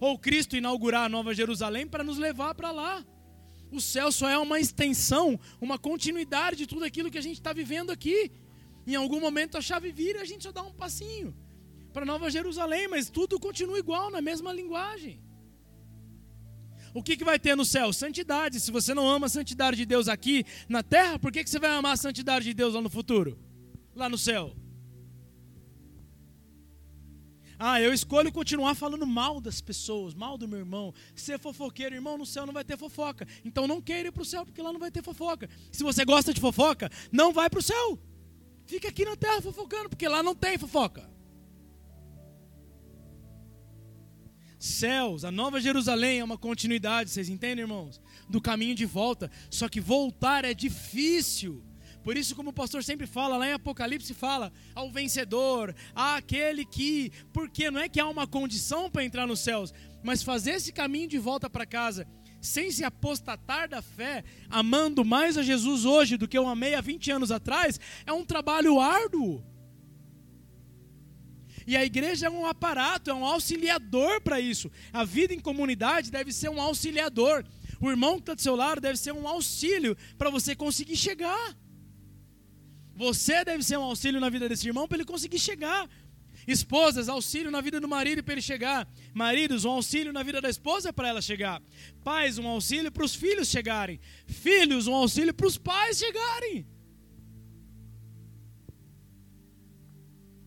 [0.00, 3.04] ou Cristo inaugurar a Nova Jerusalém para nos levar para lá.
[3.70, 7.52] O céu só é uma extensão, uma continuidade de tudo aquilo que a gente está
[7.52, 8.30] vivendo aqui.
[8.86, 11.34] Em algum momento a chave vira e a gente só dá um passinho
[11.92, 15.20] para Nova Jerusalém, mas tudo continua igual, na mesma linguagem.
[16.92, 17.92] O que, que vai ter no céu?
[17.92, 18.60] Santidade.
[18.60, 21.58] Se você não ama a santidade de Deus aqui na terra, por que, que você
[21.58, 23.38] vai amar a santidade de Deus lá no futuro?
[23.94, 24.54] Lá no céu?
[27.58, 30.92] Ah, eu escolho continuar falando mal das pessoas, mal do meu irmão.
[31.14, 33.26] Ser fofoqueiro, irmão, no céu não vai ter fofoca.
[33.44, 35.48] Então não queira ir para o céu, porque lá não vai ter fofoca.
[35.72, 37.98] Se você gosta de fofoca, não vai para o céu.
[38.66, 41.08] Fica aqui na terra fofocando, porque lá não tem fofoca.
[44.66, 48.00] céus, a nova Jerusalém é uma continuidade, vocês entendem, irmãos?
[48.28, 49.30] Do caminho de volta.
[49.50, 51.62] Só que voltar é difícil.
[52.06, 57.10] Por isso, como o pastor sempre fala, lá em Apocalipse fala ao vencedor, àquele que,
[57.32, 61.08] porque não é que há uma condição para entrar nos céus, mas fazer esse caminho
[61.08, 62.06] de volta para casa,
[62.40, 66.80] sem se apostatar da fé, amando mais a Jesus hoje do que eu amei há
[66.80, 69.44] 20 anos atrás, é um trabalho árduo.
[71.66, 74.70] E a igreja é um aparato, é um auxiliador para isso.
[74.92, 77.44] A vida em comunidade deve ser um auxiliador.
[77.80, 81.65] O irmão que está do seu lado deve ser um auxílio para você conseguir chegar.
[82.96, 85.88] Você deve ser um auxílio na vida desse irmão para ele conseguir chegar.
[86.46, 88.88] Esposas, auxílio na vida do marido para ele chegar.
[89.12, 91.60] Maridos, um auxílio na vida da esposa para ela chegar.
[92.02, 94.00] Pais, um auxílio para os filhos chegarem.
[94.26, 96.66] Filhos, um auxílio para os pais chegarem.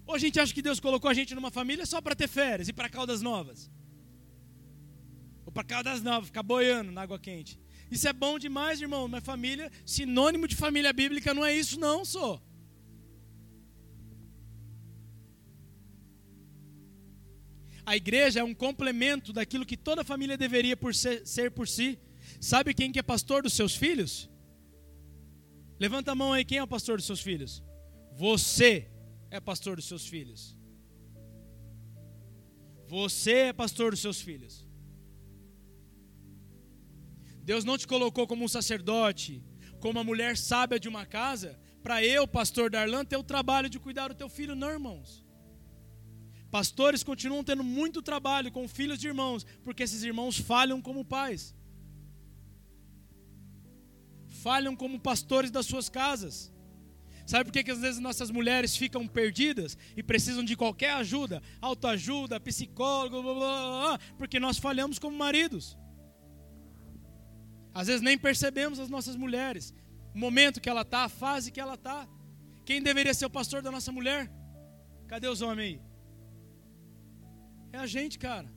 [0.08, 2.68] Ou a gente acha que Deus colocou a gente numa família só para ter férias
[2.68, 3.70] e para Caldas Novas?
[5.46, 7.60] Ou para Caldas Novas, ficar boiando na água quente.
[7.90, 9.08] Isso é bom demais, irmão.
[9.08, 12.42] Mas família, sinônimo de família bíblica não é isso, não, só.
[17.86, 21.98] A igreja é um complemento daquilo que toda família deveria por ser, ser por si.
[22.40, 24.30] Sabe quem que é pastor dos seus filhos?
[25.80, 27.64] Levanta a mão aí, quem é o pastor dos seus filhos?
[28.16, 28.92] Você
[29.32, 30.56] é pastor dos seus filhos.
[32.86, 34.69] Você é pastor dos seus filhos.
[37.50, 39.44] Deus não te colocou como um sacerdote,
[39.80, 43.80] como uma mulher sábia de uma casa, para eu, pastor Darlan, ter o trabalho de
[43.80, 45.26] cuidar do teu filho, não, irmãos.
[46.52, 51.56] Pastores continuam tendo muito trabalho com filhos de irmãos, porque esses irmãos falham como pais.
[54.44, 56.54] Falham como pastores das suas casas.
[57.26, 61.42] Sabe por que, que às vezes nossas mulheres ficam perdidas e precisam de qualquer ajuda?
[61.60, 65.79] Autoajuda, psicólogo, blá, blá, blá, porque nós falhamos como maridos.
[67.74, 69.74] Às vezes nem percebemos as nossas mulheres,
[70.14, 72.08] o momento que ela está, a fase que ela está.
[72.66, 74.32] Quem deveria ser o pastor da nossa mulher?
[75.08, 75.82] Cadê os homens aí?
[77.72, 78.52] É a gente, cara.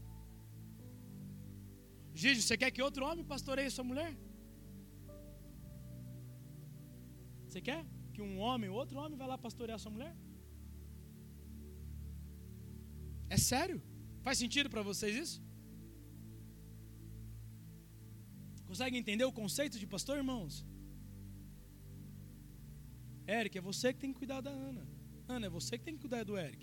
[2.15, 4.15] Gigi, você quer que outro homem pastoreie sua mulher?
[7.49, 7.85] Você quer?
[8.13, 10.15] que um homem, outro homem vai lá pastorear sua mulher?
[13.29, 13.83] É sério?
[14.21, 15.43] Faz sentido para vocês isso?
[18.73, 20.53] Consegue entender o conceito de pastor, irmãos?
[23.39, 24.85] Eric, é você que tem que cuidar da Ana.
[25.29, 26.63] Ana, é você que tem que cuidar do Eric.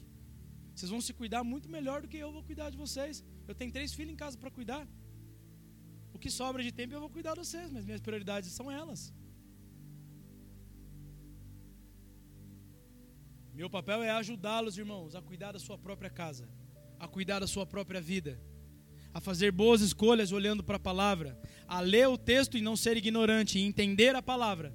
[0.74, 3.24] Vocês vão se cuidar muito melhor do que eu vou cuidar de vocês.
[3.48, 4.88] Eu tenho três filhos em casa para cuidar.
[6.12, 9.14] O que sobra de tempo eu vou cuidar de vocês, mas minhas prioridades são elas.
[13.54, 16.50] Meu papel é ajudá-los, irmãos, a cuidar da sua própria casa,
[16.98, 18.42] a cuidar da sua própria vida,
[19.14, 22.98] a fazer boas escolhas olhando para a palavra, a ler o texto e não ser
[22.98, 24.74] ignorante, e entender a palavra.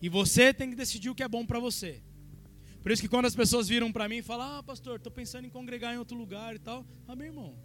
[0.00, 2.02] E você tem que decidir o que é bom para você.
[2.82, 5.46] Por isso que quando as pessoas viram para mim e falam: "Ah, pastor, estou pensando
[5.46, 6.86] em congregar em outro lugar e tal".
[7.08, 7.58] Ah, meu irmão,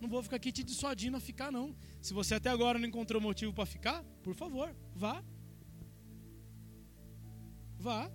[0.00, 1.74] não vou ficar aqui te dissuadindo a ficar não.
[2.02, 5.24] Se você até agora não encontrou motivo para ficar, por favor, vá.
[7.78, 8.10] Vá.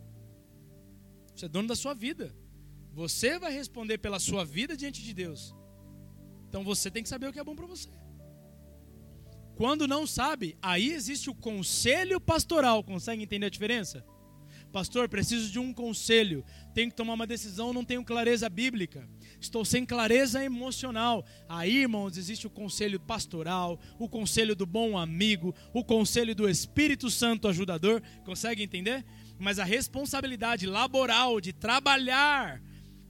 [1.33, 2.35] Você é dono da sua vida.
[2.93, 5.55] Você vai responder pela sua vida diante de Deus.
[6.51, 7.87] Então você tem que saber o que é bom para você.
[9.55, 12.83] Quando não sabe, aí existe o conselho pastoral.
[12.83, 14.03] Consegue entender a diferença?
[14.69, 16.43] Pastor, preciso de um conselho.
[16.73, 19.07] Tenho que tomar uma decisão, não tenho clareza bíblica.
[19.39, 21.25] Estou sem clareza emocional.
[21.47, 27.09] Aí, irmãos, existe o conselho pastoral, o conselho do bom amigo, o conselho do Espírito
[27.09, 28.03] Santo ajudador.
[28.25, 29.05] Consegue entender?
[29.41, 32.61] mas a responsabilidade laboral de trabalhar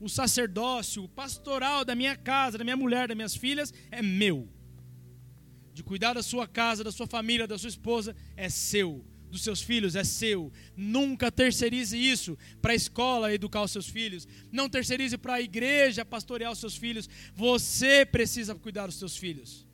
[0.02, 4.48] o sacerdócio, o pastoral da minha casa, da minha mulher, das minhas filhas, é meu.
[5.72, 9.04] De cuidar da sua casa, da sua família, da sua esposa, é seu.
[9.30, 10.52] Dos seus filhos, é seu.
[10.76, 14.26] Nunca terceirize isso para a escola educar os seus filhos.
[14.50, 17.08] Não terceirize para a igreja pastorear os seus filhos.
[17.32, 19.64] Você precisa cuidar dos seus filhos.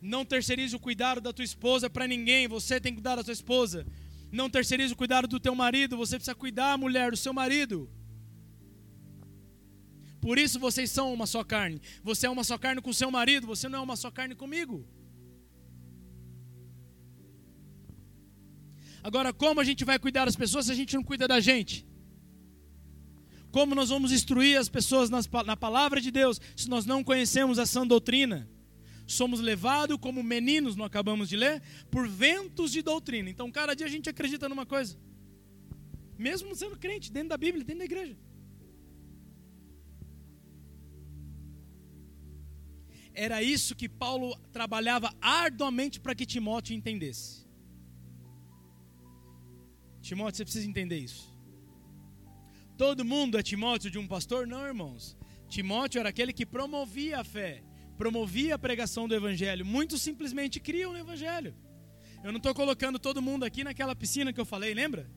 [0.00, 3.32] Não terceirize o cuidado da tua esposa para ninguém, você tem que cuidar da tua
[3.32, 3.86] esposa.
[4.30, 7.90] Não terceirize o cuidado do teu marido, você precisa cuidar, mulher, do seu marido.
[10.20, 11.80] Por isso vocês são uma só carne.
[12.02, 14.86] Você é uma só carne com seu marido, você não é uma só carne comigo.
[19.02, 21.86] Agora, como a gente vai cuidar das pessoas se a gente não cuida da gente?
[23.50, 27.64] Como nós vamos instruir as pessoas na palavra de Deus se nós não conhecemos a
[27.64, 28.46] sã doutrina?
[29.12, 33.30] Somos levados como meninos, não acabamos de ler, por ventos de doutrina.
[33.30, 34.98] Então, cada dia a gente acredita numa coisa.
[36.18, 38.16] Mesmo sendo crente, dentro da Bíblia, dentro da igreja.
[43.14, 47.48] Era isso que Paulo trabalhava arduamente para que Timóteo entendesse.
[50.00, 51.36] Timóteo, você precisa entender isso.
[52.76, 54.46] Todo mundo é Timóteo de um pastor?
[54.46, 55.16] Não, irmãos.
[55.48, 57.64] Timóteo era aquele que promovia a fé
[57.98, 61.54] promovia a pregação do Evangelho, muito simplesmente criam o Evangelho.
[62.22, 65.10] Eu não estou colocando todo mundo aqui naquela piscina que eu falei, lembra?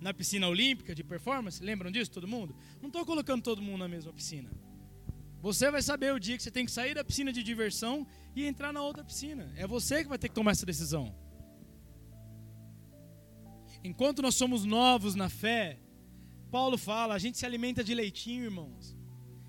[0.00, 2.54] Na piscina olímpica de performance, lembram disso todo mundo?
[2.80, 4.50] Não estou colocando todo mundo na mesma piscina.
[5.40, 8.06] Você vai saber o dia que você tem que sair da piscina de diversão
[8.36, 9.50] e entrar na outra piscina.
[9.56, 11.14] É você que vai ter que tomar essa decisão.
[13.82, 15.78] Enquanto nós somos novos na fé,
[16.50, 18.96] Paulo fala, a gente se alimenta de leitinho, irmãos.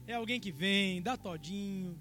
[0.07, 1.99] É alguém que vem, dá todinho,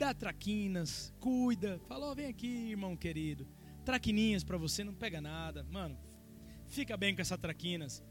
[0.00, 1.78] dá traquinas, cuida.
[1.86, 3.46] Fala, oh, vem aqui, irmão querido.
[3.84, 5.62] Traquininhas para você, não pega nada.
[5.70, 5.98] Mano,
[6.68, 8.02] fica bem com essas traquinas.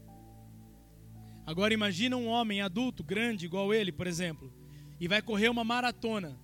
[1.44, 4.54] Agora imagina um homem adulto, grande, igual ele, por exemplo,
[5.00, 6.38] e vai correr uma maratona.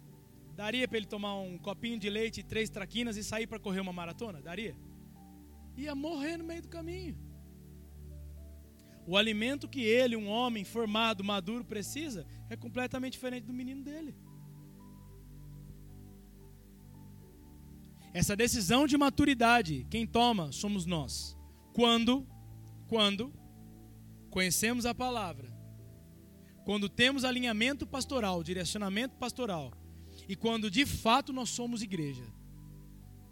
[0.56, 3.78] Daria para ele tomar um copinho de leite e três traquinas e sair para correr
[3.78, 4.42] uma maratona?
[4.42, 4.76] Daria?
[5.76, 7.16] Ia morrer no meio do caminho.
[9.06, 14.12] O alimento que ele, um homem formado, maduro, precisa é completamente diferente do menino dele.
[18.16, 21.36] Essa decisão de maturidade, quem toma somos nós.
[21.74, 22.26] Quando,
[22.88, 23.30] quando
[24.30, 25.54] conhecemos a palavra,
[26.64, 29.70] quando temos alinhamento pastoral, direcionamento pastoral,
[30.26, 32.24] e quando de fato nós somos igreja.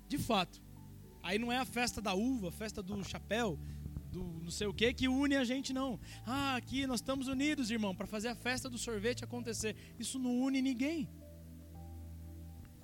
[0.07, 0.61] De fato.
[1.23, 3.59] Aí não é a festa da uva, a festa do chapéu,
[4.13, 5.99] do não sei o que, que une a gente, não.
[6.27, 9.75] Ah, aqui nós estamos unidos, irmão, para fazer a festa do sorvete acontecer.
[9.99, 11.09] Isso não une ninguém.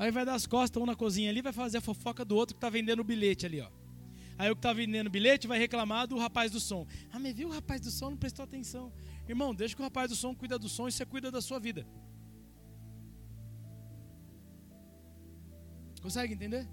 [0.01, 2.55] Aí vai dar as costas, um na cozinha ali, vai fazer a fofoca do outro
[2.55, 3.69] que está vendendo o bilhete ali, ó.
[4.39, 6.87] Aí o que está vendendo o bilhete vai reclamar do rapaz do som.
[7.13, 8.91] Ah, mas viu o rapaz do som, não prestou atenção.
[9.29, 11.61] Irmão, deixa que o rapaz do som cuida do som e você cuida da sua
[11.61, 11.87] vida.
[16.01, 16.67] Consegue entender?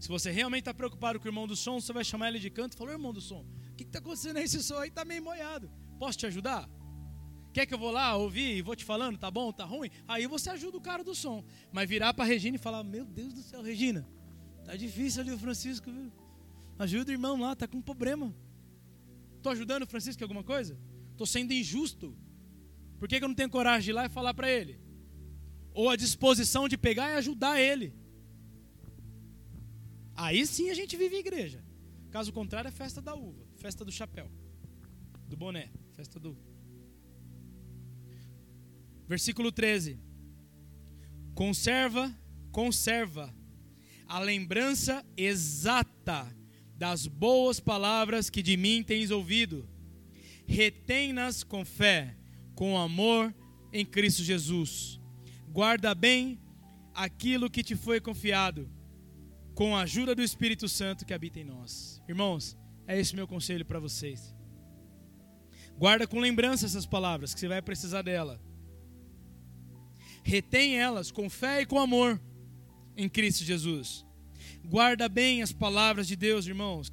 [0.00, 2.48] Se você realmente está preocupado com o irmão do som, você vai chamar ele de
[2.48, 4.44] canto e falar: irmão do som, o que está acontecendo aí?
[4.44, 5.70] Esse som aí está meio moiado.
[5.98, 6.66] Posso te ajudar?
[7.52, 9.90] Quer que eu vou lá ouvir e vou te falando, tá bom, tá ruim?
[10.08, 11.44] Aí você ajuda o cara do som.
[11.70, 14.08] Mas virar para Regina e falar: Meu Deus do céu, Regina,
[14.64, 16.10] tá difícil ali o Francisco, viu?
[16.78, 18.34] Ajuda o irmão lá, tá com um problema.
[19.42, 20.78] Tô ajudando o Francisco em alguma coisa?
[21.16, 22.16] Tô sendo injusto.
[22.98, 24.80] Por que, que eu não tenho coragem de ir lá e falar para ele?
[25.74, 27.92] Ou a disposição de pegar e ajudar ele.
[30.14, 31.62] Aí sim a gente vive igreja.
[32.10, 34.30] Caso contrário, é festa da uva, festa do chapéu,
[35.26, 36.36] do boné, festa do
[39.12, 40.00] Versículo 13.
[41.34, 42.18] Conserva,
[42.50, 43.30] conserva
[44.08, 46.34] a lembrança exata
[46.78, 49.68] das boas palavras que de mim tens ouvido.
[50.46, 52.16] Retém-nas com fé,
[52.54, 53.34] com amor
[53.70, 54.98] em Cristo Jesus.
[55.46, 56.40] Guarda bem
[56.94, 58.66] aquilo que te foi confiado,
[59.54, 62.00] com a ajuda do Espírito Santo que habita em nós.
[62.08, 62.56] Irmãos,
[62.86, 64.34] é esse meu conselho para vocês.
[65.76, 68.40] Guarda com lembrança essas palavras, que você vai precisar dela
[70.22, 72.20] retém elas com fé e com amor
[72.96, 74.04] em Cristo Jesus.
[74.64, 76.92] Guarda bem as palavras de Deus, irmãos,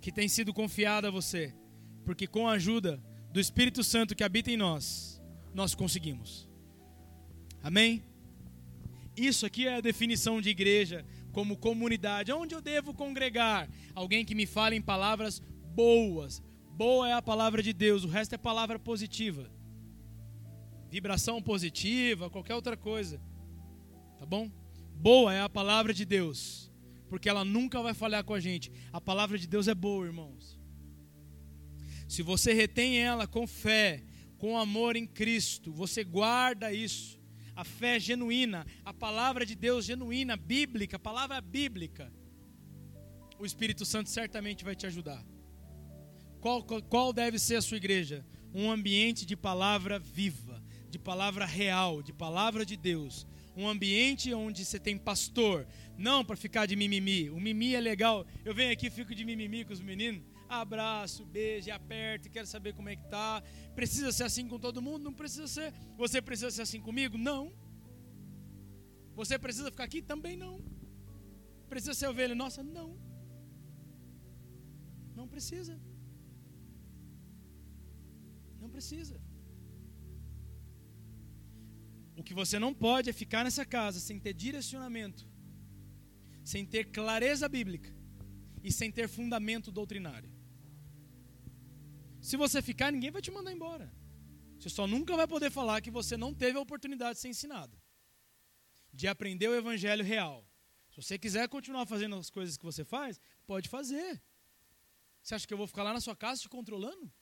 [0.00, 1.54] que tem sido confiada a você,
[2.04, 3.02] porque com a ajuda
[3.32, 5.20] do Espírito Santo que habita em nós,
[5.54, 6.48] nós conseguimos.
[7.62, 8.02] Amém?
[9.16, 12.32] Isso aqui é a definição de igreja como comunidade.
[12.32, 13.68] Onde eu devo congregar?
[13.94, 15.40] Alguém que me fale em palavras
[15.74, 16.42] boas.
[16.72, 19.50] Boa é a palavra de Deus, o resto é palavra positiva
[20.96, 23.20] vibração positiva, qualquer outra coisa.
[24.18, 24.50] Tá bom?
[24.94, 26.72] Boa é a palavra de Deus,
[27.10, 28.72] porque ela nunca vai falhar com a gente.
[28.90, 30.58] A palavra de Deus é boa, irmãos.
[32.08, 34.04] Se você retém ela com fé,
[34.38, 37.20] com amor em Cristo, você guarda isso.
[37.54, 42.10] A fé genuína, a palavra de Deus genuína, bíblica, palavra bíblica.
[43.38, 45.22] O Espírito Santo certamente vai te ajudar.
[46.40, 48.24] Qual, qual deve ser a sua igreja?
[48.54, 53.26] Um ambiente de palavra viva de palavra real, de palavra de Deus.
[53.56, 55.66] Um ambiente onde você tem pastor,
[55.96, 57.30] não para ficar de mimimi.
[57.30, 58.26] O mimimi é legal.
[58.44, 62.88] Eu venho aqui, fico de mimimi com os meninos, abraço, beijo, aperto, quero saber como
[62.88, 63.42] é que tá.
[63.74, 65.04] Precisa ser assim com todo mundo?
[65.04, 65.72] Não precisa ser.
[65.96, 67.16] Você precisa ser assim comigo?
[67.16, 67.52] Não.
[69.14, 70.02] Você precisa ficar aqui?
[70.02, 70.60] Também não.
[71.68, 72.62] Precisa ser ovelha nossa?
[72.62, 72.96] Não.
[75.14, 75.80] Não precisa.
[78.60, 79.18] Não precisa.
[82.16, 85.28] O que você não pode é ficar nessa casa sem ter direcionamento,
[86.42, 87.94] sem ter clareza bíblica
[88.62, 90.32] e sem ter fundamento doutrinário.
[92.20, 93.92] Se você ficar, ninguém vai te mandar embora.
[94.58, 97.78] Você só nunca vai poder falar que você não teve a oportunidade de ser ensinado,
[98.92, 100.48] de aprender o evangelho real.
[100.90, 104.22] Se você quiser continuar fazendo as coisas que você faz, pode fazer.
[105.22, 107.12] Você acha que eu vou ficar lá na sua casa te controlando?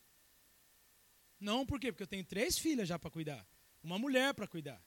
[1.41, 1.91] Não, por quê?
[1.91, 3.45] Porque eu tenho três filhas já para cuidar
[3.85, 4.83] uma mulher para cuidar.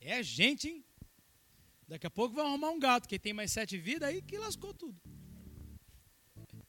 [0.00, 0.84] É gente, hein?
[1.86, 4.74] Daqui a pouco vai arrumar um gato, que tem mais sete vidas, aí que lascou
[4.74, 5.00] tudo.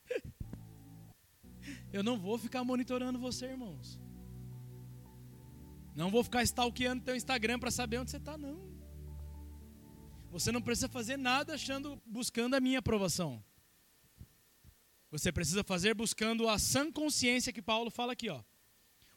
[1.91, 3.99] Eu não vou ficar monitorando você, irmãos.
[5.95, 8.69] Não vou ficar stalkeando teu Instagram para saber onde você está, não.
[10.31, 13.43] Você não precisa fazer nada achando, buscando a minha aprovação.
[15.11, 18.41] Você precisa fazer buscando a sã consciência que Paulo fala aqui, ó.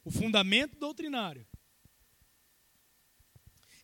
[0.03, 1.47] O fundamento doutrinário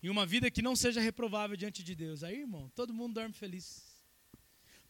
[0.01, 2.23] em uma vida que não seja reprovável diante de Deus.
[2.23, 3.99] Aí, irmão, todo mundo dorme feliz.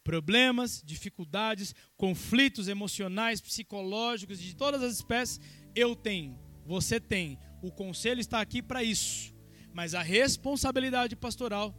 [0.04, 5.40] Problemas, dificuldades, conflitos emocionais, psicológicos, de todas as espécies,
[5.76, 7.38] eu tenho, você tem.
[7.62, 9.34] O conselho está aqui para isso.
[9.74, 11.76] Mas a responsabilidade pastoral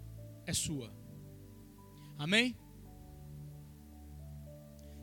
[0.47, 0.95] é sua.
[2.19, 2.57] Amém?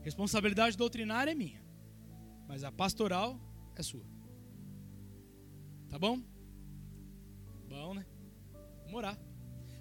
[0.01, 1.61] Responsabilidade doutrinária é minha.
[2.47, 3.39] Mas a pastoral
[3.75, 4.05] é sua.
[5.89, 6.21] Tá bom?
[7.67, 8.05] Bom, né?
[8.87, 9.19] Vamos orar.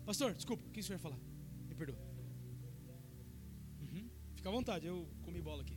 [0.05, 1.19] Pastor, desculpa, o que o senhor ia falar?
[1.69, 1.97] Me perdoa.
[3.81, 4.11] Uhum.
[4.35, 5.76] Fica à vontade, eu comi bola aqui.